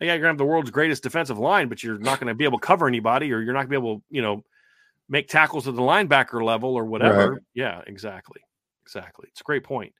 Yeah, 0.00 0.12
you're 0.12 0.18
gonna 0.18 0.28
have 0.28 0.38
the 0.38 0.44
world's 0.44 0.70
greatest 0.70 1.02
defensive 1.02 1.38
line, 1.38 1.68
but 1.68 1.82
you're 1.82 1.98
not 1.98 2.20
gonna 2.20 2.34
be 2.34 2.44
able 2.44 2.58
to 2.58 2.66
cover 2.66 2.86
anybody, 2.88 3.32
or 3.32 3.40
you're 3.40 3.54
not 3.54 3.60
gonna 3.60 3.70
be 3.70 3.76
able, 3.76 4.02
you 4.10 4.22
know, 4.22 4.44
make 5.08 5.28
tackles 5.28 5.68
at 5.68 5.74
the 5.74 5.82
linebacker 5.82 6.42
level 6.42 6.74
or 6.74 6.84
whatever. 6.84 7.32
Right. 7.32 7.42
Yeah, 7.54 7.82
exactly. 7.86 8.40
Exactly. 8.84 9.28
It's 9.30 9.40
a 9.40 9.44
great 9.44 9.64
point. 9.64 9.92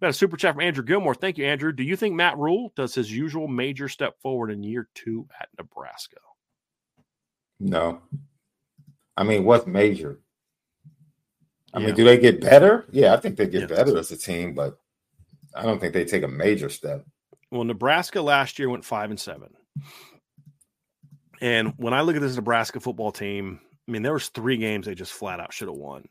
got 0.00 0.10
a 0.10 0.12
super 0.12 0.36
chat 0.36 0.54
from 0.54 0.62
Andrew 0.62 0.82
Gilmore. 0.82 1.14
Thank 1.14 1.38
you, 1.38 1.46
Andrew. 1.46 1.72
Do 1.72 1.84
you 1.84 1.96
think 1.96 2.14
Matt 2.14 2.38
Rhule 2.38 2.72
does 2.74 2.94
his 2.94 3.12
usual 3.12 3.46
major 3.46 3.88
step 3.88 4.20
forward 4.20 4.50
in 4.50 4.62
year 4.62 4.88
two 4.94 5.28
at 5.40 5.48
Nebraska? 5.58 6.16
No. 7.60 8.02
I 9.16 9.22
mean, 9.22 9.44
what's 9.44 9.66
major? 9.66 10.20
I 11.74 11.80
yeah. 11.80 11.86
mean, 11.86 11.94
do 11.94 12.04
they 12.04 12.18
get 12.18 12.40
better? 12.40 12.86
Yeah, 12.90 13.14
I 13.14 13.18
think 13.18 13.36
they 13.36 13.46
get 13.46 13.62
yeah. 13.62 13.76
better 13.76 13.96
as 13.96 14.10
a 14.10 14.16
team, 14.16 14.54
but 14.54 14.78
I 15.54 15.62
don't 15.62 15.80
think 15.80 15.94
they 15.94 16.04
take 16.04 16.22
a 16.22 16.28
major 16.28 16.68
step. 16.68 17.04
Well, 17.50 17.64
Nebraska 17.64 18.22
last 18.22 18.58
year 18.58 18.68
went 18.68 18.84
five 18.84 19.10
and 19.10 19.20
seven. 19.20 19.50
And 21.40 21.74
when 21.76 21.92
I 21.92 22.02
look 22.02 22.16
at 22.16 22.22
this 22.22 22.36
Nebraska 22.36 22.80
football 22.80 23.12
team, 23.12 23.60
I 23.88 23.90
mean, 23.90 24.02
there 24.02 24.12
was 24.12 24.28
three 24.28 24.56
games 24.56 24.86
they 24.86 24.94
just 24.94 25.12
flat 25.12 25.40
out 25.40 25.52
should 25.52 25.68
have 25.68 25.76
won. 25.76 26.04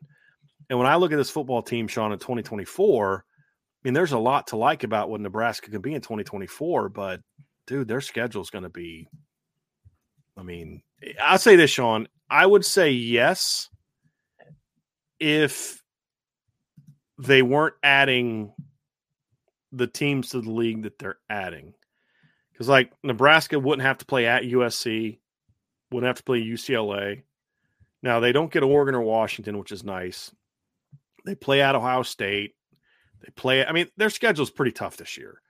And 0.69 0.77
when 0.77 0.88
I 0.88 0.97
look 0.97 1.12
at 1.12 1.17
this 1.17 1.30
football 1.30 1.62
team, 1.62 1.88
Sean, 1.88 2.12
in 2.12 2.19
2024, 2.19 3.25
I 3.25 3.88
mean, 3.88 3.93
there's 3.93 4.12
a 4.12 4.19
lot 4.19 4.47
to 4.47 4.58
like 4.58 4.84
about 4.84 5.10
what 5.10 5.21
Nebraska 5.21 5.71
can 5.71 5.82
be 5.82 5.93
in 5.93 6.01
2024, 6.01 6.89
but 6.89 7.21
dude, 7.65 7.88
their 7.88 8.01
schedule 8.01 8.41
is 8.41 8.49
going 8.49 8.63
to 8.63 8.69
be. 8.69 9.08
I 10.38 10.43
mean, 10.43 10.82
I'll 11.21 11.38
say 11.38 11.56
this, 11.56 11.71
Sean. 11.71 12.08
I 12.30 12.45
would 12.45 12.63
say 12.65 12.91
yes 12.91 13.69
if 15.19 15.82
they 17.17 17.41
weren't 17.41 17.75
adding 17.84 18.54
the 19.71 19.88
teams 19.88 20.29
to 20.29 20.41
the 20.41 20.51
league 20.51 20.84
that 20.84 20.99
they're 20.99 21.19
adding. 21.29 21.73
Because 22.51 22.67
like 22.69 22.91
Nebraska 23.03 23.60
wouldn't 23.60 23.86
have 23.86 23.99
to 23.99 24.05
play 24.05 24.27
at 24.27 24.43
USC, 24.43 25.19
wouldn't 25.91 26.07
have 26.07 26.17
to 26.17 26.23
play 26.23 26.41
UCLA. 26.41 27.23
Now 28.03 28.19
they 28.19 28.31
don't 28.31 28.51
get 28.51 28.63
Oregon 28.63 28.95
or 28.95 29.01
Washington, 29.01 29.57
which 29.57 29.71
is 29.71 29.84
nice. 29.84 30.34
They 31.25 31.36
play 31.36 31.62
at 31.62 31.75
Ohio 31.75 32.03
State. 32.03 32.55
They 33.21 33.31
play. 33.36 33.65
I 33.65 33.71
mean, 33.71 33.88
their 33.97 34.10
schedule 34.10 34.43
is 34.43 34.49
pretty 34.49 34.71
tough 34.71 34.97
this 34.97 35.17
year. 35.17 35.41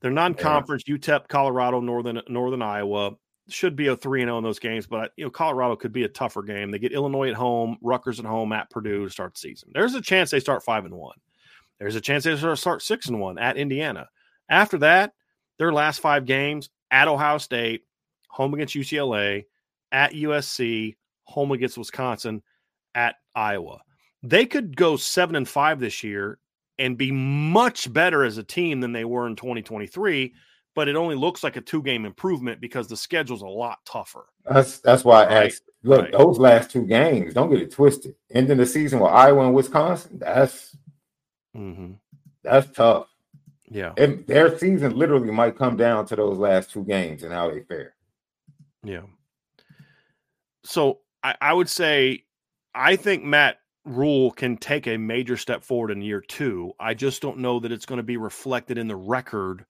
They're 0.00 0.10
non-conference. 0.10 0.84
Yeah. 0.86 0.96
UTEP, 0.96 1.28
Colorado, 1.28 1.80
Northern 1.80 2.20
Northern 2.28 2.62
Iowa 2.62 3.16
should 3.48 3.76
be 3.76 3.86
a 3.86 3.96
three 3.96 4.20
and 4.20 4.28
zero 4.28 4.36
oh 4.36 4.38
in 4.38 4.44
those 4.44 4.58
games, 4.58 4.86
but 4.86 5.12
you 5.16 5.24
know 5.24 5.30
Colorado 5.30 5.76
could 5.76 5.92
be 5.92 6.04
a 6.04 6.08
tougher 6.08 6.42
game. 6.42 6.70
They 6.70 6.78
get 6.78 6.92
Illinois 6.92 7.30
at 7.30 7.34
home, 7.34 7.78
Rutgers 7.82 8.20
at 8.20 8.26
home, 8.26 8.52
at 8.52 8.70
Purdue 8.70 9.04
to 9.04 9.10
start 9.10 9.34
the 9.34 9.40
season. 9.40 9.70
There's 9.72 9.94
a 9.94 10.02
chance 10.02 10.30
they 10.30 10.40
start 10.40 10.62
five 10.62 10.84
and 10.84 10.94
one. 10.94 11.16
There's 11.78 11.96
a 11.96 12.00
chance 12.00 12.24
they 12.24 12.36
start 12.36 12.82
six 12.82 13.08
and 13.08 13.20
one 13.20 13.38
at 13.38 13.56
Indiana. 13.56 14.08
After 14.48 14.78
that, 14.78 15.12
their 15.58 15.72
last 15.72 16.00
five 16.00 16.24
games 16.24 16.70
at 16.90 17.08
Ohio 17.08 17.38
State, 17.38 17.82
home 18.28 18.54
against 18.54 18.74
UCLA, 18.74 19.44
at 19.92 20.12
USC, 20.12 20.96
home 21.24 21.52
against 21.52 21.78
Wisconsin, 21.78 22.42
at 22.94 23.16
Iowa. 23.34 23.80
They 24.22 24.46
could 24.46 24.76
go 24.76 24.96
seven 24.96 25.36
and 25.36 25.48
five 25.48 25.78
this 25.78 26.02
year 26.02 26.38
and 26.78 26.98
be 26.98 27.12
much 27.12 27.92
better 27.92 28.24
as 28.24 28.38
a 28.38 28.42
team 28.42 28.80
than 28.80 28.92
they 28.92 29.04
were 29.04 29.26
in 29.26 29.36
2023 29.36 30.34
but 30.78 30.86
it 30.86 30.94
only 30.94 31.16
looks 31.16 31.42
like 31.42 31.56
a 31.56 31.60
two 31.60 31.82
game 31.82 32.04
improvement 32.04 32.60
because 32.60 32.86
the 32.86 32.96
schedule's 32.96 33.42
a 33.42 33.46
lot 33.48 33.78
tougher. 33.84 34.26
That's 34.48 34.78
that's 34.78 35.04
why 35.04 35.24
I 35.24 35.46
asked. 35.46 35.64
Look, 35.82 36.02
right. 36.02 36.12
those 36.12 36.38
last 36.38 36.70
two 36.70 36.86
games, 36.86 37.34
don't 37.34 37.50
get 37.50 37.60
it 37.60 37.72
twisted. 37.72 38.14
Ending 38.30 38.58
the 38.58 38.66
season 38.66 39.00
with 39.00 39.10
Iowa 39.10 39.46
and 39.46 39.54
Wisconsin, 39.54 40.20
that's 40.20 40.76
mm-hmm. 41.58 41.92
that's 42.42 42.70
tough. 42.70 43.08
Yeah, 43.70 43.92
and 43.98 44.26
their 44.26 44.56
season 44.58 44.96
literally 44.96 45.30
might 45.30 45.58
come 45.58 45.76
down 45.76 46.06
to 46.06 46.16
those 46.16 46.38
last 46.38 46.70
two 46.70 46.84
games 46.84 47.22
and 47.22 47.32
how 47.32 47.50
they 47.50 47.60
fare. 47.60 47.94
Yeah. 48.82 49.02
So 50.64 51.00
I, 51.22 51.34
I 51.40 51.52
would 51.52 51.68
say 51.68 52.24
I 52.74 52.96
think 52.96 53.24
Matt 53.24 53.58
Rhule 53.84 54.30
can 54.30 54.56
take 54.56 54.86
a 54.86 54.96
major 54.96 55.36
step 55.36 55.64
forward 55.64 55.90
in 55.90 56.02
year 56.02 56.20
two. 56.20 56.72
I 56.78 56.94
just 56.94 57.22
don't 57.22 57.38
know 57.38 57.60
that 57.60 57.72
it's 57.72 57.86
going 57.86 57.98
to 57.98 58.02
be 58.02 58.16
reflected 58.16 58.78
in 58.78 58.88
the 58.88 58.96
record 58.96 59.64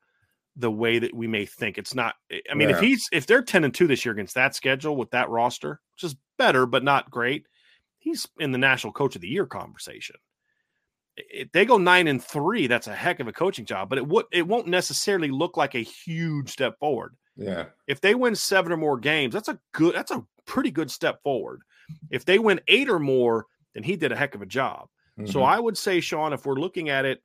the 0.57 0.71
way 0.71 0.99
that 0.99 1.15
we 1.15 1.27
may 1.27 1.47
think. 1.47 1.79
It's 1.79 1.95
not. 1.95 2.17
I 2.51 2.55
mean, 2.55 2.69
yeah. 2.69 2.77
if 2.77 2.83
he's 2.83 3.09
if 3.13 3.27
they're 3.27 3.43
ten 3.43 3.65
and 3.65 3.73
two 3.73 3.87
this 3.87 4.05
year 4.05 4.13
against 4.13 4.35
that 4.35 4.55
schedule 4.55 4.97
with 4.97 5.11
that 5.13 5.29
roster, 5.29 5.81
which 5.95 6.05
is 6.05 6.17
better 6.37 6.67
but 6.67 6.85
not 6.85 7.11
great, 7.11 7.47
he's 7.99 8.27
in 8.39 8.53
the 8.53 8.59
national 8.59 8.93
coach 8.93 9.15
of 9.15 9.23
the 9.23 9.29
year 9.29 9.47
conversation. 9.47 10.17
If 11.31 11.53
they 11.53 11.65
go 11.65 11.79
nine 11.79 12.07
and 12.09 12.23
three, 12.23 12.67
that's 12.67 12.87
a 12.87 12.95
heck 12.95 13.21
of 13.21 13.29
a 13.29 13.33
coaching 13.33 13.65
job, 13.65 13.89
but 13.89 13.99
it 13.99 14.07
would 14.07 14.27
it 14.33 14.47
won't 14.47 14.67
necessarily 14.67 15.29
look 15.29 15.57
like 15.57 15.75
a 15.75 15.79
huge 15.79 16.51
step 16.51 16.79
forward. 16.79 17.17
Yeah. 17.37 17.67
If 17.87 18.01
they 18.01 18.15
win 18.15 18.35
seven 18.35 18.73
or 18.73 18.77
more 18.77 18.99
games, 18.99 19.35
that's 19.35 19.49
a 19.49 19.59
good 19.73 19.95
that's 19.95 20.11
a 20.11 20.25
pretty 20.45 20.71
good 20.71 20.91
step 20.91 21.23
forward. 21.23 21.63
If 22.11 22.25
they 22.25 22.39
win 22.39 22.61
eight 22.69 22.89
or 22.89 22.99
more, 22.99 23.47
then 23.75 23.83
he 23.83 23.97
did 23.97 24.13
a 24.13 24.17
heck 24.17 24.35
of 24.35 24.43
a 24.43 24.47
job. 24.47 24.89
Mm-hmm. 25.19 25.31
So 25.31 25.43
I 25.43 25.59
would 25.59 25.79
say, 25.79 26.01
Sean, 26.01 26.33
if 26.33 26.45
we're 26.45 26.55
looking 26.55 26.91
at 26.91 27.05
it 27.05 27.23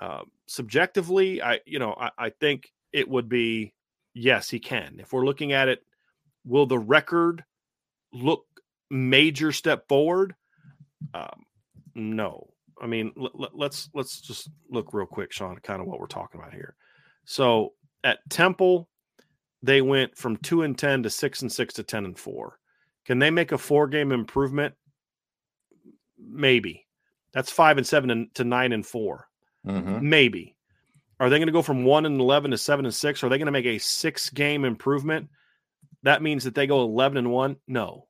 uh, 0.00 0.22
subjectively, 0.46 1.42
I 1.42 1.60
you 1.64 1.78
know 1.78 1.94
I, 1.98 2.10
I 2.18 2.30
think 2.30 2.72
it 2.92 3.08
would 3.08 3.28
be 3.28 3.72
yes, 4.14 4.50
he 4.50 4.58
can. 4.58 4.96
If 4.98 5.12
we're 5.12 5.24
looking 5.24 5.52
at 5.52 5.68
it, 5.68 5.80
will 6.44 6.66
the 6.66 6.78
record 6.78 7.44
look 8.12 8.44
major 8.90 9.52
step 9.52 9.88
forward? 9.88 10.34
Um, 11.14 11.44
no. 11.94 12.51
I 12.80 12.86
mean, 12.86 13.12
l- 13.20 13.50
let's 13.54 13.88
let's 13.94 14.20
just 14.20 14.50
look 14.70 14.92
real 14.92 15.06
quick, 15.06 15.32
Sean, 15.32 15.58
kind 15.58 15.80
of 15.80 15.86
what 15.86 16.00
we're 16.00 16.06
talking 16.06 16.40
about 16.40 16.54
here. 16.54 16.74
So 17.24 17.72
at 18.04 18.18
Temple, 18.28 18.88
they 19.62 19.82
went 19.82 20.16
from 20.16 20.36
two 20.38 20.62
and 20.62 20.76
ten 20.76 21.02
to 21.02 21.10
six 21.10 21.42
and 21.42 21.52
six 21.52 21.74
to 21.74 21.82
ten 21.82 22.04
and 22.04 22.18
four. 22.18 22.58
Can 23.06 23.18
they 23.18 23.30
make 23.30 23.52
a 23.52 23.58
four 23.58 23.88
game 23.88 24.12
improvement? 24.12 24.74
Maybe. 26.18 26.86
That's 27.32 27.50
five 27.50 27.78
and 27.78 27.86
seven 27.86 28.30
to 28.34 28.44
nine 28.44 28.72
and 28.72 28.86
4 28.86 29.26
Mm-hmm. 29.66 30.08
Maybe. 30.08 30.56
Are 31.20 31.30
they 31.30 31.38
going 31.38 31.46
to 31.46 31.52
go 31.52 31.62
from 31.62 31.84
one 31.84 32.04
and 32.04 32.20
eleven 32.20 32.50
to 32.50 32.58
seven 32.58 32.84
and 32.84 32.92
six? 32.92 33.22
Are 33.22 33.28
they 33.28 33.38
going 33.38 33.46
to 33.46 33.52
make 33.52 33.64
a 33.64 33.78
six 33.78 34.28
game 34.28 34.64
improvement? 34.64 35.28
That 36.02 36.20
means 36.20 36.42
that 36.44 36.56
they 36.56 36.66
go 36.66 36.82
eleven 36.82 37.16
and 37.16 37.30
one. 37.30 37.58
No. 37.68 38.08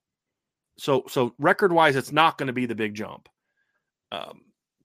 So 0.79 1.05
so 1.09 1.35
record 1.39 1.73
wise, 1.73 1.95
it's 1.95 2.11
not 2.11 2.39
going 2.39 2.47
to 2.47 2.55
be 2.55 2.65
the 2.65 2.75
big 2.75 2.95
jump. 2.95 3.29
Um, 4.11 4.41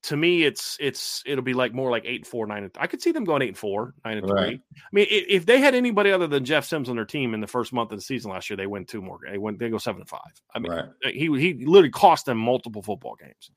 to 0.08 0.16
me, 0.16 0.44
it's 0.44 0.78
it's 0.80 1.22
it'll 1.26 1.44
be 1.44 1.54
like 1.54 1.74
more 1.74 1.92
like 1.92 2.04
eight 2.06 2.26
four 2.26 2.48
nine. 2.48 2.64
And, 2.64 2.74
four 2.74 2.80
nine 2.80 2.84
I 2.86 2.88
could 2.88 3.02
see 3.02 3.12
them 3.12 3.26
going 3.26 3.42
eight 3.42 3.50
and 3.50 3.58
four 3.58 3.94
nine 4.06 4.18
and 4.18 4.30
right. 4.30 4.48
three. 4.48 4.62
I 4.76 4.90
mean, 4.94 5.08
if 5.10 5.46
they 5.46 5.60
had 5.60 5.76
anybody 5.76 6.12
other 6.12 6.28
than 6.28 6.46
Jeff 6.46 6.66
Sims 6.66 6.88
on 6.88 6.96
their 6.96 7.04
team 7.04 7.34
in 7.34 7.42
the 7.42 7.48
first 7.48 7.74
month 7.74 7.92
of 7.92 7.98
the 7.98 8.02
season 8.02 8.32
last 8.32 8.50
year, 8.50 8.56
they 8.56 8.68
win 8.68 8.86
two 8.86 9.02
more. 9.02 9.20
They 9.30 9.38
went 9.38 9.60
they 9.60 9.70
go 9.70 9.78
seven 9.78 10.00
and 10.00 10.10
five. 10.10 10.22
I 10.56 10.60
mean, 10.60 10.72
right. 10.72 10.86
Uh, 11.06 11.10
he 11.10 11.26
he 11.38 11.66
literally 11.66 11.90
cost 11.90 12.26
them 12.26 12.38
multiple 12.38 12.82
football 12.82 13.18
games. 13.20 13.52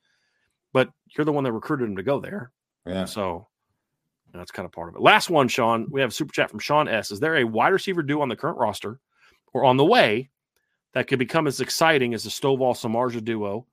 But 0.73 0.89
you're 1.15 1.23
the 1.25 1.31
one 1.31 1.45
that 1.45 1.53
recruited 1.53 1.87
him 1.87 1.95
to 1.95 2.03
go 2.03 2.19
there. 2.19 2.51
Yeah. 2.85 3.05
So 3.05 3.47
that's 4.33 4.51
kind 4.51 4.65
of 4.65 4.73
part 4.73 4.89
of 4.89 4.95
it. 4.95 5.01
Last 5.01 5.29
one, 5.29 5.47
Sean. 5.47 5.87
We 5.89 6.01
have 6.01 6.09
a 6.09 6.13
super 6.13 6.33
chat 6.33 6.49
from 6.49 6.59
Sean 6.59 6.89
S. 6.89 7.11
Is 7.11 7.21
there 7.21 7.37
a 7.37 7.45
wide 7.45 7.69
receiver 7.69 8.03
due 8.03 8.21
on 8.21 8.27
the 8.27 8.35
current 8.35 8.57
roster 8.57 8.99
or 9.53 9.63
on 9.63 9.77
the 9.77 9.85
way 9.85 10.29
that 10.93 11.07
could 11.07 11.19
become 11.19 11.47
as 11.47 11.61
exciting 11.61 12.13
as 12.13 12.25
the 12.25 12.29
Stovall 12.29 12.75
Samardzija 12.75 13.23
duo? 13.23 13.67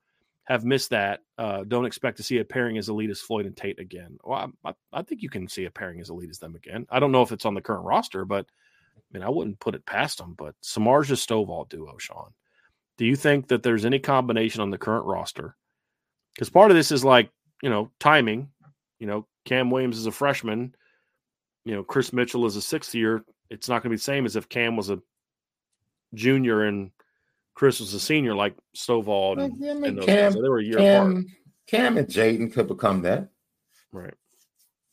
Have 0.49 0.65
missed 0.65 0.91
that. 0.91 1.21
Uh, 1.37 1.63
don't 1.65 1.85
expect 1.85 2.17
to 2.17 2.23
see 2.23 2.39
a 2.39 2.45
pairing 2.45 2.79
as 2.79 2.89
elite 2.89 3.11
as 3.11 3.21
Floyd 3.21 3.45
and 3.45 3.55
Tate 3.55 3.79
again. 3.79 4.19
Well, 4.25 4.51
I, 4.65 4.73
I, 4.95 5.03
think 5.03 5.23
you 5.23 5.29
can 5.29 5.47
see 5.47 5.67
a 5.67 5.71
pairing 5.71 6.01
as 6.01 6.09
elite 6.09 6.31
as 6.31 6.39
them 6.39 6.55
again. 6.55 6.87
I 6.89 7.01
don't 7.01 7.13
know 7.13 7.21
if 7.21 7.33
it's 7.33 7.45
on 7.45 7.53
the 7.53 7.61
current 7.61 7.85
roster, 7.85 8.25
but 8.25 8.47
I 8.97 9.01
mean, 9.13 9.23
I 9.23 9.29
wouldn't 9.29 9.61
put 9.61 9.75
it 9.75 9.85
past 9.85 10.17
them. 10.17 10.35
But 10.39 10.55
Samardzija 10.63 11.17
Stovall 11.17 11.69
duo, 11.69 11.99
Sean. 11.99 12.33
Do 12.97 13.05
you 13.05 13.15
think 13.15 13.49
that 13.49 13.63
there's 13.63 13.85
any 13.85 13.99
combination 13.99 14.63
on 14.63 14.71
the 14.71 14.79
current 14.79 15.05
roster? 15.05 15.55
Because 16.35 16.49
part 16.49 16.71
of 16.71 16.77
this 16.77 16.93
is 16.93 17.05
like, 17.05 17.31
you 17.63 17.69
know, 17.69 17.91
timing. 18.01 18.49
You 18.99 19.07
know, 19.07 19.27
Cam 19.45 19.71
Williams 19.71 19.99
is 19.99 20.07
a 20.07 20.13
freshman. 20.13 20.75
You 21.67 21.75
know, 21.75 21.85
Chris 21.85 22.13
Mitchell 22.13 22.47
is 22.47 22.57
a 22.57 22.63
sixth 22.63 22.95
year. 22.95 23.23
It's 23.51 23.69
not 23.69 23.83
going 23.83 23.91
to 23.91 23.95
be 23.95 23.97
the 23.97 24.03
same 24.03 24.25
as 24.25 24.35
if 24.35 24.49
Cam 24.49 24.77
was 24.77 24.89
a 24.89 25.01
junior 26.15 26.65
and 26.65 26.91
Chris 27.59 27.81
was 27.81 27.93
a 27.93 27.99
senior, 27.99 28.37
like 28.37 28.55
Stovall 28.77 29.43
and, 29.43 29.53
yeah, 29.59 29.73
I 29.73 29.75
mean, 29.75 29.85
and 29.85 29.99
those 29.99 30.05
Cam, 30.05 30.33
guys. 30.33 30.41
they 30.41 30.49
were 30.49 30.61
a 30.61 30.65
year 30.65 30.79
Cam, 30.79 31.11
apart. 31.11 31.25
Cam 31.67 31.99
and 31.99 32.07
Jaden 32.07 32.53
could 32.53 32.69
become 32.69 33.03
that. 33.03 33.31
Right. 33.91 34.15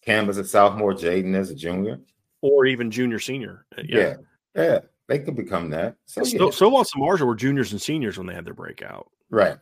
Cam 0.04 0.28
is 0.30 0.40
a 0.40 0.44
sophomore, 0.44 0.96
Jaden 0.96 1.36
is 1.36 1.52
a 1.52 1.56
junior, 1.56 2.00
or 2.42 2.66
even 2.66 2.90
junior 2.90 3.20
senior. 3.20 3.68
Uh, 3.78 3.84
yeah, 3.86 4.00
yeah, 4.00 4.16
yeah 4.56 4.80
they 5.08 5.20
could 5.20 5.36
become 5.36 5.70
that. 5.70 5.98
So 6.08 6.24
yeah. 6.26 6.40
Stovall 6.40 6.80
and 6.80 6.88
Samardzija 6.88 7.28
were 7.28 7.36
juniors 7.36 7.72
and 7.72 7.80
seniors 7.80 8.18
when 8.18 8.26
they 8.26 8.34
had 8.34 8.46
their 8.46 8.56
breakout. 8.56 9.12
Right. 9.30 9.60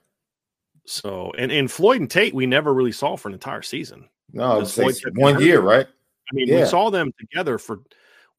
So 0.85 1.33
and 1.37 1.51
and 1.51 1.69
Floyd 1.69 1.99
and 1.99 2.09
Tate 2.09 2.33
we 2.33 2.45
never 2.45 2.73
really 2.73 2.93
saw 2.93 3.17
for 3.17 3.27
an 3.27 3.33
entire 3.33 3.63
season. 3.63 4.07
No, 4.31 4.65
one 5.15 5.41
year, 5.41 5.59
right? 5.59 5.87
I 5.87 6.35
mean, 6.35 6.47
yeah. 6.47 6.61
we 6.61 6.65
saw 6.67 6.89
them 6.89 7.11
together 7.19 7.57
for 7.57 7.81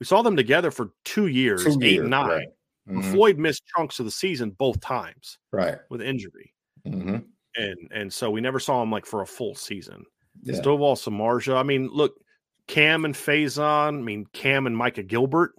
we 0.01 0.07
saw 0.07 0.23
them 0.23 0.37
together 0.37 0.71
for 0.71 0.93
two 1.05 1.27
years, 1.27 1.65
two 1.65 1.79
eight 1.83 1.93
years, 1.93 2.01
and 2.01 2.11
nine. 2.11 2.29
Right. 2.31 2.49
Mm-hmm. 2.89 3.13
Floyd 3.13 3.39
missed 3.39 3.63
chunks 3.77 3.99
of 3.99 4.05
the 4.05 4.11
season 4.11 4.51
both 4.51 4.81
times, 4.81 5.39
right, 5.53 5.79
with 5.89 6.03
injury, 6.03 6.53
mm-hmm. 6.87 7.17
and 7.57 7.77
and 7.91 8.13
so 8.13 8.31
we 8.31 8.41
never 8.41 8.61
saw 8.61 8.83
him 8.83 8.91
like 8.91 9.07
for 9.07 9.23
a 9.23 9.27
full 9.27 9.55
season. 9.55 10.05
Yeah. 10.43 10.55
Stovall 10.61 10.97
Samardzija. 10.97 11.57
I 11.57 11.63
mean, 11.63 11.89
look, 11.89 12.21
Cam 12.69 13.05
and 13.05 13.15
Faison. 13.15 13.89
I 13.89 14.03
mean, 14.03 14.27
Cam 14.33 14.67
and 14.67 14.77
Micah 14.77 15.03
Gilbert. 15.03 15.55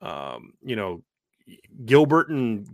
Um, 0.00 0.52
you 0.62 0.76
know, 0.76 1.02
Gilbert 1.84 2.28
and 2.30 2.66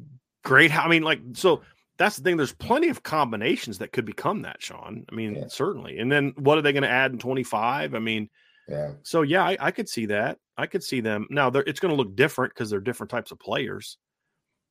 Great. 0.46 0.78
I 0.78 0.86
mean, 0.86 1.02
like 1.02 1.18
so 1.32 1.62
that's 1.98 2.16
the 2.16 2.22
thing. 2.22 2.36
There's 2.36 2.52
plenty 2.52 2.88
of 2.88 3.02
combinations 3.02 3.78
that 3.78 3.90
could 3.90 4.04
become 4.04 4.42
that, 4.42 4.62
Sean. 4.62 5.04
I 5.10 5.14
mean, 5.14 5.34
yeah. 5.34 5.44
certainly. 5.48 5.98
And 5.98 6.10
then 6.10 6.34
what 6.36 6.56
are 6.56 6.62
they 6.62 6.72
going 6.72 6.84
to 6.84 6.88
add 6.88 7.10
in 7.10 7.18
25? 7.18 7.96
I 7.96 7.98
mean, 7.98 8.30
yeah. 8.68 8.92
So 9.02 9.22
yeah, 9.22 9.42
I, 9.42 9.56
I 9.58 9.70
could 9.72 9.88
see 9.88 10.06
that. 10.06 10.38
I 10.56 10.66
could 10.66 10.82
see 10.82 11.00
them. 11.00 11.26
Now 11.30 11.48
it's 11.48 11.80
going 11.80 11.90
to 11.90 11.96
look 11.96 12.16
different 12.16 12.54
because 12.54 12.70
they're 12.70 12.80
different 12.80 13.10
types 13.10 13.30
of 13.30 13.38
players. 13.38 13.98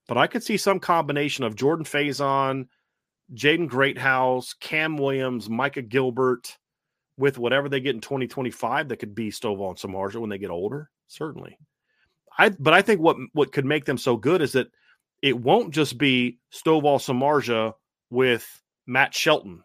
But 0.08 0.18
I 0.18 0.28
could 0.28 0.44
see 0.44 0.58
some 0.58 0.80
combination 0.80 1.44
of 1.44 1.56
Jordan 1.56 1.86
Faison, 1.86 2.68
Jaden 3.34 3.68
Greathouse, 3.68 4.54
Cam 4.54 4.98
Williams, 4.98 5.50
Micah 5.50 5.82
Gilbert, 5.82 6.58
with 7.18 7.38
whatever 7.38 7.70
they 7.70 7.80
get 7.80 7.96
in 7.96 8.02
2025 8.02 8.90
that 8.90 8.98
could 8.98 9.16
be 9.16 9.32
Stovall 9.32 9.70
and 9.70 9.78
Samardzija 9.78 10.22
when 10.22 10.30
they 10.30 10.38
get 10.38 10.52
older. 10.52 10.90
Certainly. 11.08 11.58
I 12.38 12.50
but 12.50 12.74
I 12.74 12.82
think 12.82 13.02
what 13.02 13.18
what 13.34 13.52
could 13.52 13.66
make 13.66 13.86
them 13.86 13.98
so 13.98 14.16
good 14.18 14.42
is 14.42 14.54
that– 14.54 14.68
it 15.26 15.40
won't 15.40 15.74
just 15.74 15.98
be 15.98 16.38
Stovall 16.54 17.00
Samardzija 17.00 17.74
with 18.12 18.62
Matt 18.86 19.14
Shelton. 19.14 19.64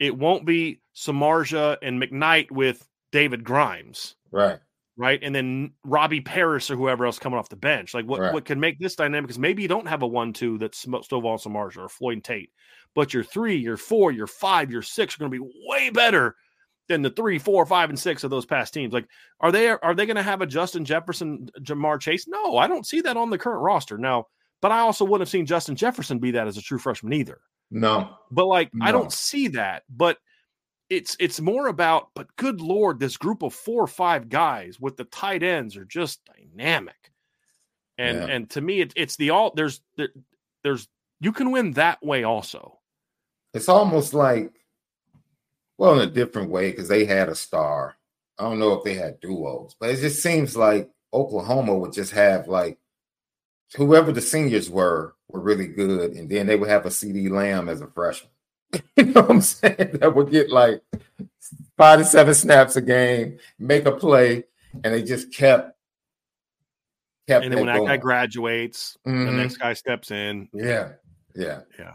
It 0.00 0.18
won't 0.18 0.44
be 0.44 0.80
Samardzija 0.96 1.78
and 1.82 2.02
McKnight 2.02 2.50
with 2.50 2.84
David 3.12 3.44
Grimes. 3.44 4.16
Right. 4.32 4.58
Right. 4.96 5.18
And 5.22 5.34
then 5.34 5.72
Robby 5.84 6.20
Parris 6.20 6.70
or 6.70 6.76
whoever 6.76 7.04
else 7.04 7.18
coming 7.18 7.38
off 7.38 7.48
the 7.48 7.56
bench. 7.56 7.94
Like 7.94 8.06
what, 8.06 8.20
right. 8.20 8.32
what 8.32 8.44
can 8.44 8.60
make 8.60 8.78
this 8.78 8.94
dynamic 8.94 9.28
is 9.28 9.38
maybe 9.38 9.62
you 9.62 9.68
don't 9.68 9.88
have 9.88 10.02
a 10.02 10.06
one 10.06 10.32
two 10.32 10.56
that's 10.58 10.84
Stovall 10.84 11.42
Samardzija 11.42 11.78
or 11.78 11.88
Floyd 11.88 12.14
and 12.14 12.24
Tate, 12.24 12.50
but 12.94 13.12
your 13.12 13.24
three, 13.24 13.56
your 13.56 13.76
four, 13.76 14.12
your 14.12 14.28
five, 14.28 14.70
your 14.70 14.82
six 14.82 15.14
are 15.14 15.18
going 15.18 15.32
to 15.32 15.38
be 15.38 15.50
way 15.68 15.90
better 15.90 16.36
than 16.88 17.02
the 17.02 17.10
three, 17.10 17.38
four, 17.38 17.64
five, 17.66 17.88
and 17.88 17.98
six 17.98 18.24
of 18.24 18.30
those 18.30 18.46
past 18.46 18.74
teams. 18.74 18.92
Like, 18.92 19.08
are 19.40 19.50
they 19.50 19.68
are 19.68 19.94
they 19.94 20.06
going 20.06 20.16
to 20.16 20.22
have 20.22 20.42
a 20.42 20.46
Justin 20.46 20.84
Jefferson, 20.84 21.48
Ja'Marr 21.60 22.00
Chase? 22.00 22.28
No, 22.28 22.56
I 22.56 22.66
don't 22.66 22.86
see 22.86 23.00
that 23.00 23.16
on 23.16 23.30
the 23.30 23.38
current 23.38 23.62
roster 23.62 23.98
now. 23.98 24.26
But 24.60 24.72
I 24.72 24.78
also 24.80 25.04
wouldn't 25.04 25.22
have 25.22 25.30
seen 25.30 25.46
Justin 25.46 25.76
Jefferson 25.76 26.18
be 26.18 26.30
that 26.32 26.46
as 26.46 26.56
a 26.56 26.62
true 26.62 26.78
freshman 26.78 27.12
either. 27.12 27.40
No, 27.70 28.16
but 28.30 28.46
like 28.46 28.70
no. 28.72 28.86
I 28.86 28.92
don't 28.92 29.12
see 29.12 29.48
that. 29.48 29.82
But 29.90 30.18
it's 30.90 31.16
it's 31.18 31.40
more 31.40 31.68
about. 31.68 32.10
But 32.14 32.34
good 32.36 32.60
lord, 32.60 32.98
this 32.98 33.16
group 33.16 33.42
of 33.42 33.54
four 33.54 33.82
or 33.82 33.88
five 33.88 34.28
guys 34.28 34.78
with 34.78 34.96
the 34.96 35.04
tight 35.04 35.42
ends 35.42 35.76
are 35.76 35.84
just 35.84 36.20
dynamic. 36.24 37.10
And 37.98 38.18
yeah. 38.18 38.26
and 38.26 38.50
to 38.50 38.60
me, 38.60 38.80
it, 38.80 38.92
it's 38.96 39.16
the 39.16 39.30
all 39.30 39.52
there's 39.54 39.80
there, 39.96 40.10
there's 40.62 40.88
you 41.20 41.32
can 41.32 41.50
win 41.50 41.72
that 41.72 42.04
way 42.04 42.24
also. 42.24 42.78
It's 43.52 43.68
almost 43.68 44.14
like 44.14 44.52
well, 45.78 46.00
in 46.00 46.08
a 46.08 46.12
different 46.12 46.50
way, 46.50 46.70
because 46.70 46.88
they 46.88 47.04
had 47.04 47.28
a 47.28 47.34
star. 47.34 47.96
I 48.38 48.44
don't 48.44 48.58
know 48.58 48.74
if 48.74 48.84
they 48.84 48.94
had 48.94 49.20
duos, 49.20 49.74
but 49.78 49.90
it 49.90 50.00
just 50.00 50.22
seems 50.22 50.56
like 50.56 50.90
Oklahoma 51.12 51.76
would 51.76 51.92
just 51.92 52.12
have 52.12 52.48
like 52.48 52.78
whoever 53.76 54.12
the 54.12 54.20
seniors 54.20 54.70
were 54.70 55.14
were 55.28 55.40
really 55.40 55.68
good, 55.68 56.12
and 56.12 56.28
then 56.28 56.46
they 56.46 56.56
would 56.56 56.68
have 56.68 56.86
a 56.86 56.90
CeeDee 56.90 57.30
Lamb 57.30 57.68
as 57.68 57.80
a 57.80 57.86
freshman. 57.88 58.30
you 58.96 59.04
know 59.04 59.22
what 59.22 59.30
I'm 59.30 59.40
saying? 59.40 59.98
That 60.00 60.14
would 60.14 60.30
get 60.30 60.50
like 60.50 60.82
five 61.76 61.98
to 61.98 62.04
seven 62.04 62.34
snaps 62.34 62.76
a 62.76 62.82
game, 62.82 63.38
make 63.58 63.86
a 63.86 63.92
play, 63.92 64.44
and 64.72 64.94
they 64.94 65.02
just 65.02 65.32
kept 65.32 65.76
kept. 67.26 67.44
And 67.44 67.52
then 67.52 67.66
when 67.66 67.74
that 67.74 67.86
guy 67.86 67.96
graduates, 67.96 68.96
mm-hmm. 69.06 69.26
the 69.26 69.32
next 69.32 69.56
guy 69.56 69.72
steps 69.72 70.10
in. 70.10 70.48
Yeah, 70.52 70.92
yeah, 71.34 71.60
yeah. 71.78 71.94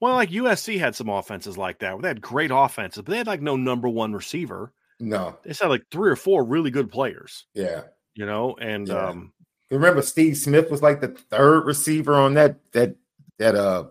Well, 0.00 0.14
like 0.14 0.30
USC 0.30 0.78
had 0.78 0.94
some 0.94 1.08
offenses 1.08 1.58
like 1.58 1.80
that 1.80 1.94
where 1.94 2.02
they 2.02 2.08
had 2.08 2.22
great 2.22 2.50
offenses, 2.52 3.02
but 3.02 3.10
they 3.10 3.18
had 3.18 3.26
like 3.26 3.42
no 3.42 3.56
number 3.56 3.88
one 3.88 4.12
receiver. 4.12 4.72
No, 4.98 5.36
they 5.44 5.52
had 5.52 5.68
like 5.68 5.84
three 5.90 6.10
or 6.10 6.16
four 6.16 6.44
really 6.44 6.70
good 6.70 6.90
players. 6.90 7.46
Yeah, 7.54 7.82
you 8.14 8.26
know, 8.26 8.56
and 8.60 8.88
yeah. 8.88 9.08
um, 9.08 9.32
remember 9.70 10.02
Steve 10.02 10.36
Smith 10.36 10.70
was 10.70 10.82
like 10.82 11.00
the 11.00 11.08
third 11.08 11.66
receiver 11.66 12.14
on 12.14 12.34
that 12.34 12.56
that 12.72 12.96
that 13.38 13.54
uh 13.54 13.84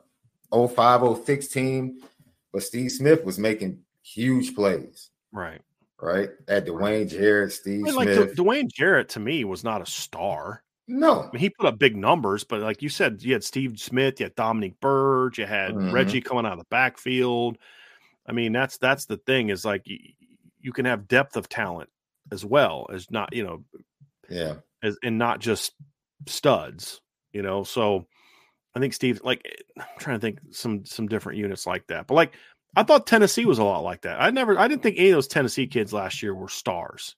0506 0.51 1.47
team, 1.47 1.99
but 2.53 2.63
Steve 2.63 2.91
Smith 2.91 3.23
was 3.23 3.39
making 3.39 3.79
huge 4.03 4.55
plays. 4.55 5.09
Right. 5.31 5.61
Right. 6.01 6.29
That 6.47 6.65
Dwayne 6.65 7.09
Jarrett, 7.09 7.51
Steve 7.51 7.81
I 7.85 7.91
mean, 7.91 7.93
Smith. 7.93 8.17
Like 8.19 8.31
Dwayne 8.31 8.71
Jarrett 8.71 9.09
to 9.09 9.19
me 9.19 9.43
was 9.43 9.63
not 9.63 9.81
a 9.81 9.85
star. 9.85 10.63
No. 10.87 11.23
I 11.23 11.31
mean, 11.31 11.39
he 11.39 11.49
put 11.49 11.67
up 11.67 11.77
big 11.77 11.95
numbers, 11.95 12.43
but 12.43 12.61
like 12.61 12.81
you 12.81 12.89
said, 12.89 13.21
you 13.21 13.33
had 13.33 13.43
Steve 13.43 13.79
Smith, 13.79 14.19
you 14.19 14.25
had 14.25 14.35
Dominique 14.35 14.79
Byrd, 14.79 15.37
you 15.37 15.45
had 15.45 15.73
mm-hmm. 15.73 15.91
Reggie 15.91 16.21
coming 16.21 16.45
out 16.45 16.53
of 16.53 16.59
the 16.59 16.65
backfield. 16.71 17.57
I 18.25 18.31
mean, 18.31 18.53
that's 18.53 18.77
that's 18.77 19.05
the 19.05 19.17
thing 19.17 19.49
is 19.49 19.65
like 19.65 19.83
you, 19.85 19.99
you 20.61 20.71
can 20.71 20.85
have 20.85 21.07
depth 21.07 21.35
of 21.35 21.49
talent 21.49 21.89
as 22.31 22.45
well 22.45 22.87
as 22.91 23.11
not, 23.11 23.33
you 23.35 23.43
know, 23.43 23.63
yeah, 24.29 24.55
as 24.81 24.97
and 25.03 25.17
not 25.17 25.39
just 25.39 25.73
studs, 26.27 27.01
you 27.33 27.41
know. 27.41 27.63
So 27.63 28.07
I 28.75 28.79
think 28.79 28.93
Steve, 28.93 29.21
like, 29.23 29.43
I'm 29.77 29.85
trying 29.99 30.17
to 30.17 30.21
think 30.21 30.39
some 30.51 30.85
some 30.85 31.07
different 31.07 31.39
units 31.39 31.65
like 31.65 31.87
that, 31.87 32.07
but 32.07 32.13
like 32.13 32.33
I 32.75 32.83
thought 32.83 33.07
Tennessee 33.07 33.45
was 33.45 33.59
a 33.59 33.63
lot 33.63 33.83
like 33.83 34.01
that. 34.01 34.21
I 34.21 34.29
never, 34.29 34.57
I 34.57 34.67
didn't 34.67 34.83
think 34.83 34.97
any 34.97 35.09
of 35.09 35.15
those 35.15 35.27
Tennessee 35.27 35.67
kids 35.67 35.91
last 35.91 36.21
year 36.21 36.35
were 36.35 36.49
stars. 36.49 37.15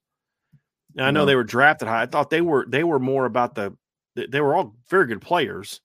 And 0.96 1.06
I 1.06 1.12
know 1.12 1.22
no. 1.22 1.26
they 1.26 1.36
were 1.36 1.44
drafted 1.44 1.88
high. 1.88 2.04
I 2.04 2.06
thought 2.06 2.30
they 2.30 2.42
were 2.42 2.66
they 2.68 2.84
were 2.84 3.00
more 3.00 3.26
about 3.26 3.56
the 3.56 3.76
they 4.16 4.42
were 4.42 4.56
all 4.56 4.76
very 4.90 5.08
good 5.08 5.22
players, 5.22 5.80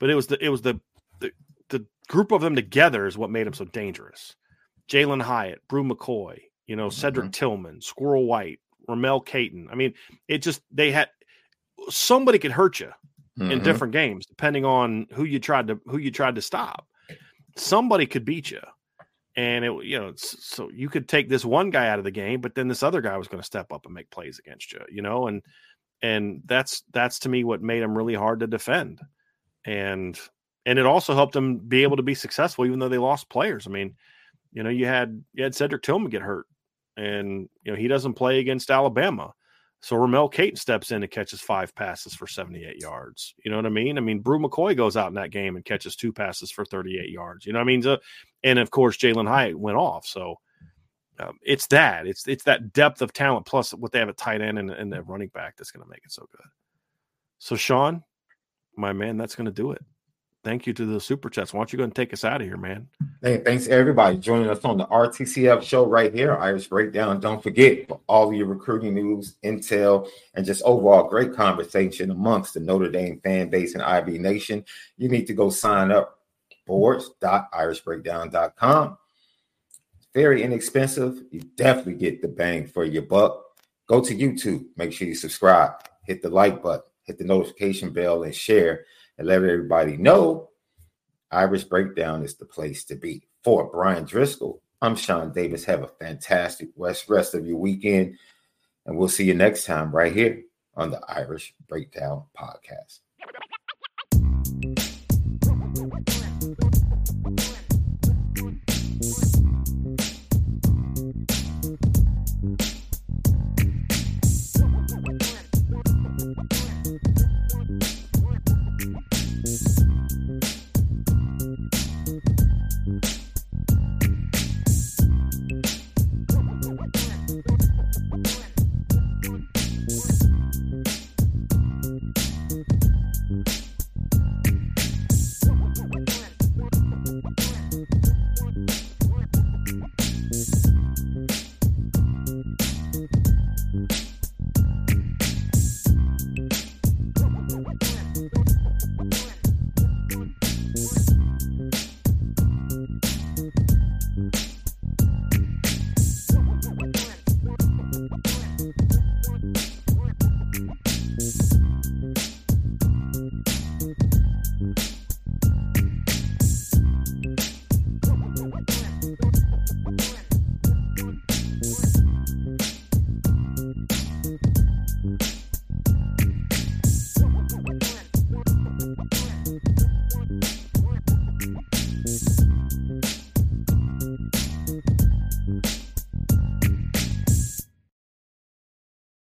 but 0.00 0.08
it 0.08 0.14
was 0.14 0.26
the 0.26 0.42
it 0.42 0.48
was 0.48 0.62
the 0.62 0.80
the, 1.20 1.32
the 1.68 1.86
group 2.08 2.32
of 2.32 2.40
them 2.40 2.56
together 2.56 3.06
is 3.06 3.18
what 3.18 3.30
made 3.30 3.46
them 3.46 3.52
so 3.52 3.66
dangerous. 3.66 4.34
Jalin 4.88 5.20
Hyatt, 5.20 5.60
Bru 5.68 5.84
McCoy, 5.84 6.38
you 6.66 6.76
know, 6.76 6.88
Cedric 6.88 7.26
mm-hmm. 7.26 7.32
Tillman, 7.32 7.80
Squirrel 7.82 8.24
White, 8.24 8.60
Ramel 8.88 9.20
Keyton. 9.20 9.68
I 9.70 9.74
mean, 9.74 9.92
it 10.28 10.38
just 10.38 10.62
they 10.70 10.92
had 10.92 11.10
somebody 11.90 12.38
could 12.38 12.52
hurt 12.52 12.80
you 12.80 12.90
mm-hmm. 13.38 13.50
in 13.50 13.62
different 13.62 13.92
games 13.92 14.26
depending 14.26 14.64
on 14.64 15.06
who 15.12 15.24
you 15.24 15.38
tried 15.38 15.68
to 15.68 15.80
who 15.86 15.98
you 15.98 16.10
tried 16.10 16.34
to 16.34 16.42
stop. 16.42 16.86
Somebody 17.56 18.06
could 18.06 18.24
beat 18.24 18.50
you 18.50 18.60
and 19.36 19.64
it 19.64 19.72
you 19.84 19.98
know 19.98 20.12
so 20.16 20.70
you 20.72 20.88
could 20.88 21.08
take 21.08 21.28
this 21.28 21.44
one 21.44 21.70
guy 21.70 21.88
out 21.88 21.98
of 21.98 22.04
the 22.04 22.10
game 22.10 22.40
but 22.40 22.54
then 22.54 22.68
this 22.68 22.82
other 22.82 23.00
guy 23.00 23.16
was 23.16 23.28
going 23.28 23.40
to 23.40 23.46
step 23.46 23.72
up 23.72 23.86
and 23.86 23.94
make 23.94 24.10
plays 24.10 24.38
against 24.38 24.72
you 24.72 24.80
you 24.90 25.02
know 25.02 25.26
and 25.26 25.42
and 26.02 26.42
that's 26.44 26.82
that's 26.92 27.20
to 27.20 27.28
me 27.28 27.44
what 27.44 27.62
made 27.62 27.82
him 27.82 27.96
really 27.96 28.14
hard 28.14 28.40
to 28.40 28.46
defend 28.46 29.00
and 29.64 30.18
and 30.66 30.78
it 30.78 30.86
also 30.86 31.14
helped 31.14 31.32
them 31.32 31.58
be 31.58 31.82
able 31.82 31.96
to 31.96 32.02
be 32.02 32.14
successful 32.14 32.66
even 32.66 32.78
though 32.78 32.88
they 32.88 32.98
lost 32.98 33.30
players 33.30 33.66
i 33.66 33.70
mean 33.70 33.94
you 34.52 34.62
know 34.62 34.70
you 34.70 34.86
had 34.86 35.22
you 35.32 35.42
had 35.42 35.54
cedric 35.54 35.82
tillman 35.82 36.10
get 36.10 36.22
hurt 36.22 36.46
and 36.96 37.48
you 37.64 37.72
know 37.72 37.78
he 37.78 37.88
doesn't 37.88 38.14
play 38.14 38.38
against 38.38 38.70
alabama 38.70 39.32
so 39.82 39.96
Ramel 39.96 40.28
Keyton 40.28 40.56
steps 40.56 40.92
in 40.92 41.02
and 41.02 41.10
catches 41.10 41.40
five 41.40 41.74
passes 41.74 42.14
for 42.14 42.26
78 42.26 42.80
yards. 42.80 43.34
You 43.44 43.50
know 43.50 43.58
what 43.58 43.66
I 43.66 43.70
mean? 43.70 43.98
I 43.98 44.00
mean, 44.00 44.20
Bru 44.20 44.38
McCoy 44.38 44.76
goes 44.76 44.96
out 44.96 45.08
in 45.08 45.14
that 45.14 45.30
game 45.30 45.56
and 45.56 45.64
catches 45.64 45.96
two 45.96 46.12
passes 46.12 46.50
for 46.50 46.64
38 46.64 47.10
yards. 47.10 47.44
You 47.44 47.52
know 47.52 47.58
what 47.58 47.64
I 47.64 47.76
mean? 47.76 47.98
And 48.44 48.58
of 48.58 48.70
course, 48.70 48.96
Jalin 48.96 49.28
Hyatt 49.28 49.58
went 49.58 49.76
off. 49.76 50.06
So 50.06 50.36
um, 51.18 51.38
it's 51.42 51.66
that. 51.68 52.06
It's 52.06 52.26
it's 52.26 52.44
that 52.44 52.72
depth 52.72 53.02
of 53.02 53.12
talent 53.12 53.44
plus 53.44 53.74
what 53.74 53.92
they 53.92 53.98
have 53.98 54.08
at 54.08 54.16
tight 54.16 54.40
end 54.40 54.58
and, 54.58 54.70
and 54.70 54.92
the 54.92 55.02
running 55.02 55.28
back 55.28 55.56
that's 55.56 55.70
going 55.70 55.84
to 55.84 55.90
make 55.90 56.04
it 56.04 56.12
so 56.12 56.26
good. 56.30 56.46
So 57.38 57.56
Sean, 57.56 58.02
my 58.76 58.92
man, 58.92 59.16
that's 59.18 59.34
going 59.34 59.46
to 59.46 59.52
do 59.52 59.72
it 59.72 59.82
thank 60.44 60.66
you 60.66 60.72
to 60.74 60.84
the 60.84 61.00
super 61.00 61.30
chats. 61.30 61.52
Why 61.52 61.60
don't 61.60 61.72
you 61.72 61.76
go 61.76 61.84
and 61.84 61.94
take 61.94 62.12
us 62.12 62.24
out 62.24 62.40
of 62.40 62.46
here, 62.46 62.56
man? 62.56 62.88
Hey, 63.24 63.38
thanks 63.38 63.68
everybody 63.68 64.16
joining 64.16 64.50
us 64.50 64.64
on 64.64 64.78
the 64.78 64.86
RTCF 64.86 65.62
show 65.62 65.86
right 65.86 66.12
here, 66.12 66.36
Irish 66.38 66.66
Breakdown. 66.66 67.20
Don't 67.20 67.40
forget 67.40 67.86
for 67.86 68.00
all 68.08 68.34
your 68.34 68.46
recruiting 68.46 68.94
news, 68.94 69.36
intel, 69.44 70.08
and 70.34 70.44
just 70.44 70.60
overall 70.64 71.08
great 71.08 71.32
conversation 71.32 72.10
amongst 72.10 72.54
the 72.54 72.58
Notre 72.58 72.90
Dame 72.90 73.20
fan 73.22 73.48
base 73.48 73.74
and 73.74 73.82
IB 73.84 74.18
Nation. 74.18 74.64
You 74.96 75.08
need 75.08 75.28
to 75.28 75.34
go 75.34 75.50
sign 75.50 75.92
up 75.92 76.18
boards.irishbreakdown.com. 76.66 78.98
Very 80.12 80.42
inexpensive. 80.42 81.22
You 81.30 81.42
definitely 81.54 81.94
get 81.94 82.22
the 82.22 82.28
bang 82.28 82.66
for 82.66 82.84
your 82.84 83.02
buck. 83.02 83.40
Go 83.86 84.00
to 84.00 84.16
YouTube. 84.16 84.64
Make 84.76 84.92
sure 84.92 85.06
you 85.06 85.14
subscribe. 85.14 85.74
Hit 86.02 86.22
the 86.22 86.28
like 86.28 86.60
button. 86.60 86.90
Hit 87.04 87.18
the 87.18 87.24
notification 87.24 87.92
bell 87.92 88.24
and 88.24 88.34
share 88.34 88.84
and 89.16 89.28
let 89.28 89.44
everybody 89.44 89.96
know 89.96 90.48
Irish 91.32 91.64
Breakdown 91.64 92.22
is 92.22 92.34
the 92.34 92.44
place 92.44 92.84
to 92.84 92.94
be. 92.94 93.22
For 93.42 93.70
Bryan 93.70 94.04
Driskell, 94.04 94.60
I'm 94.82 94.94
Sean 94.94 95.32
Davis. 95.32 95.64
Have 95.64 95.82
a 95.82 95.88
fantastic 95.88 96.68
rest, 96.76 97.34
of 97.34 97.46
your 97.46 97.56
weekend, 97.56 98.18
and 98.86 98.96
we'll 98.96 99.08
see 99.08 99.24
you 99.24 99.34
next 99.34 99.64
time 99.64 99.90
right 99.90 100.12
here 100.12 100.42
on 100.76 100.90
the 100.90 101.00
Irish 101.08 101.54
Breakdown 101.68 102.24
Podcast. 102.38 103.00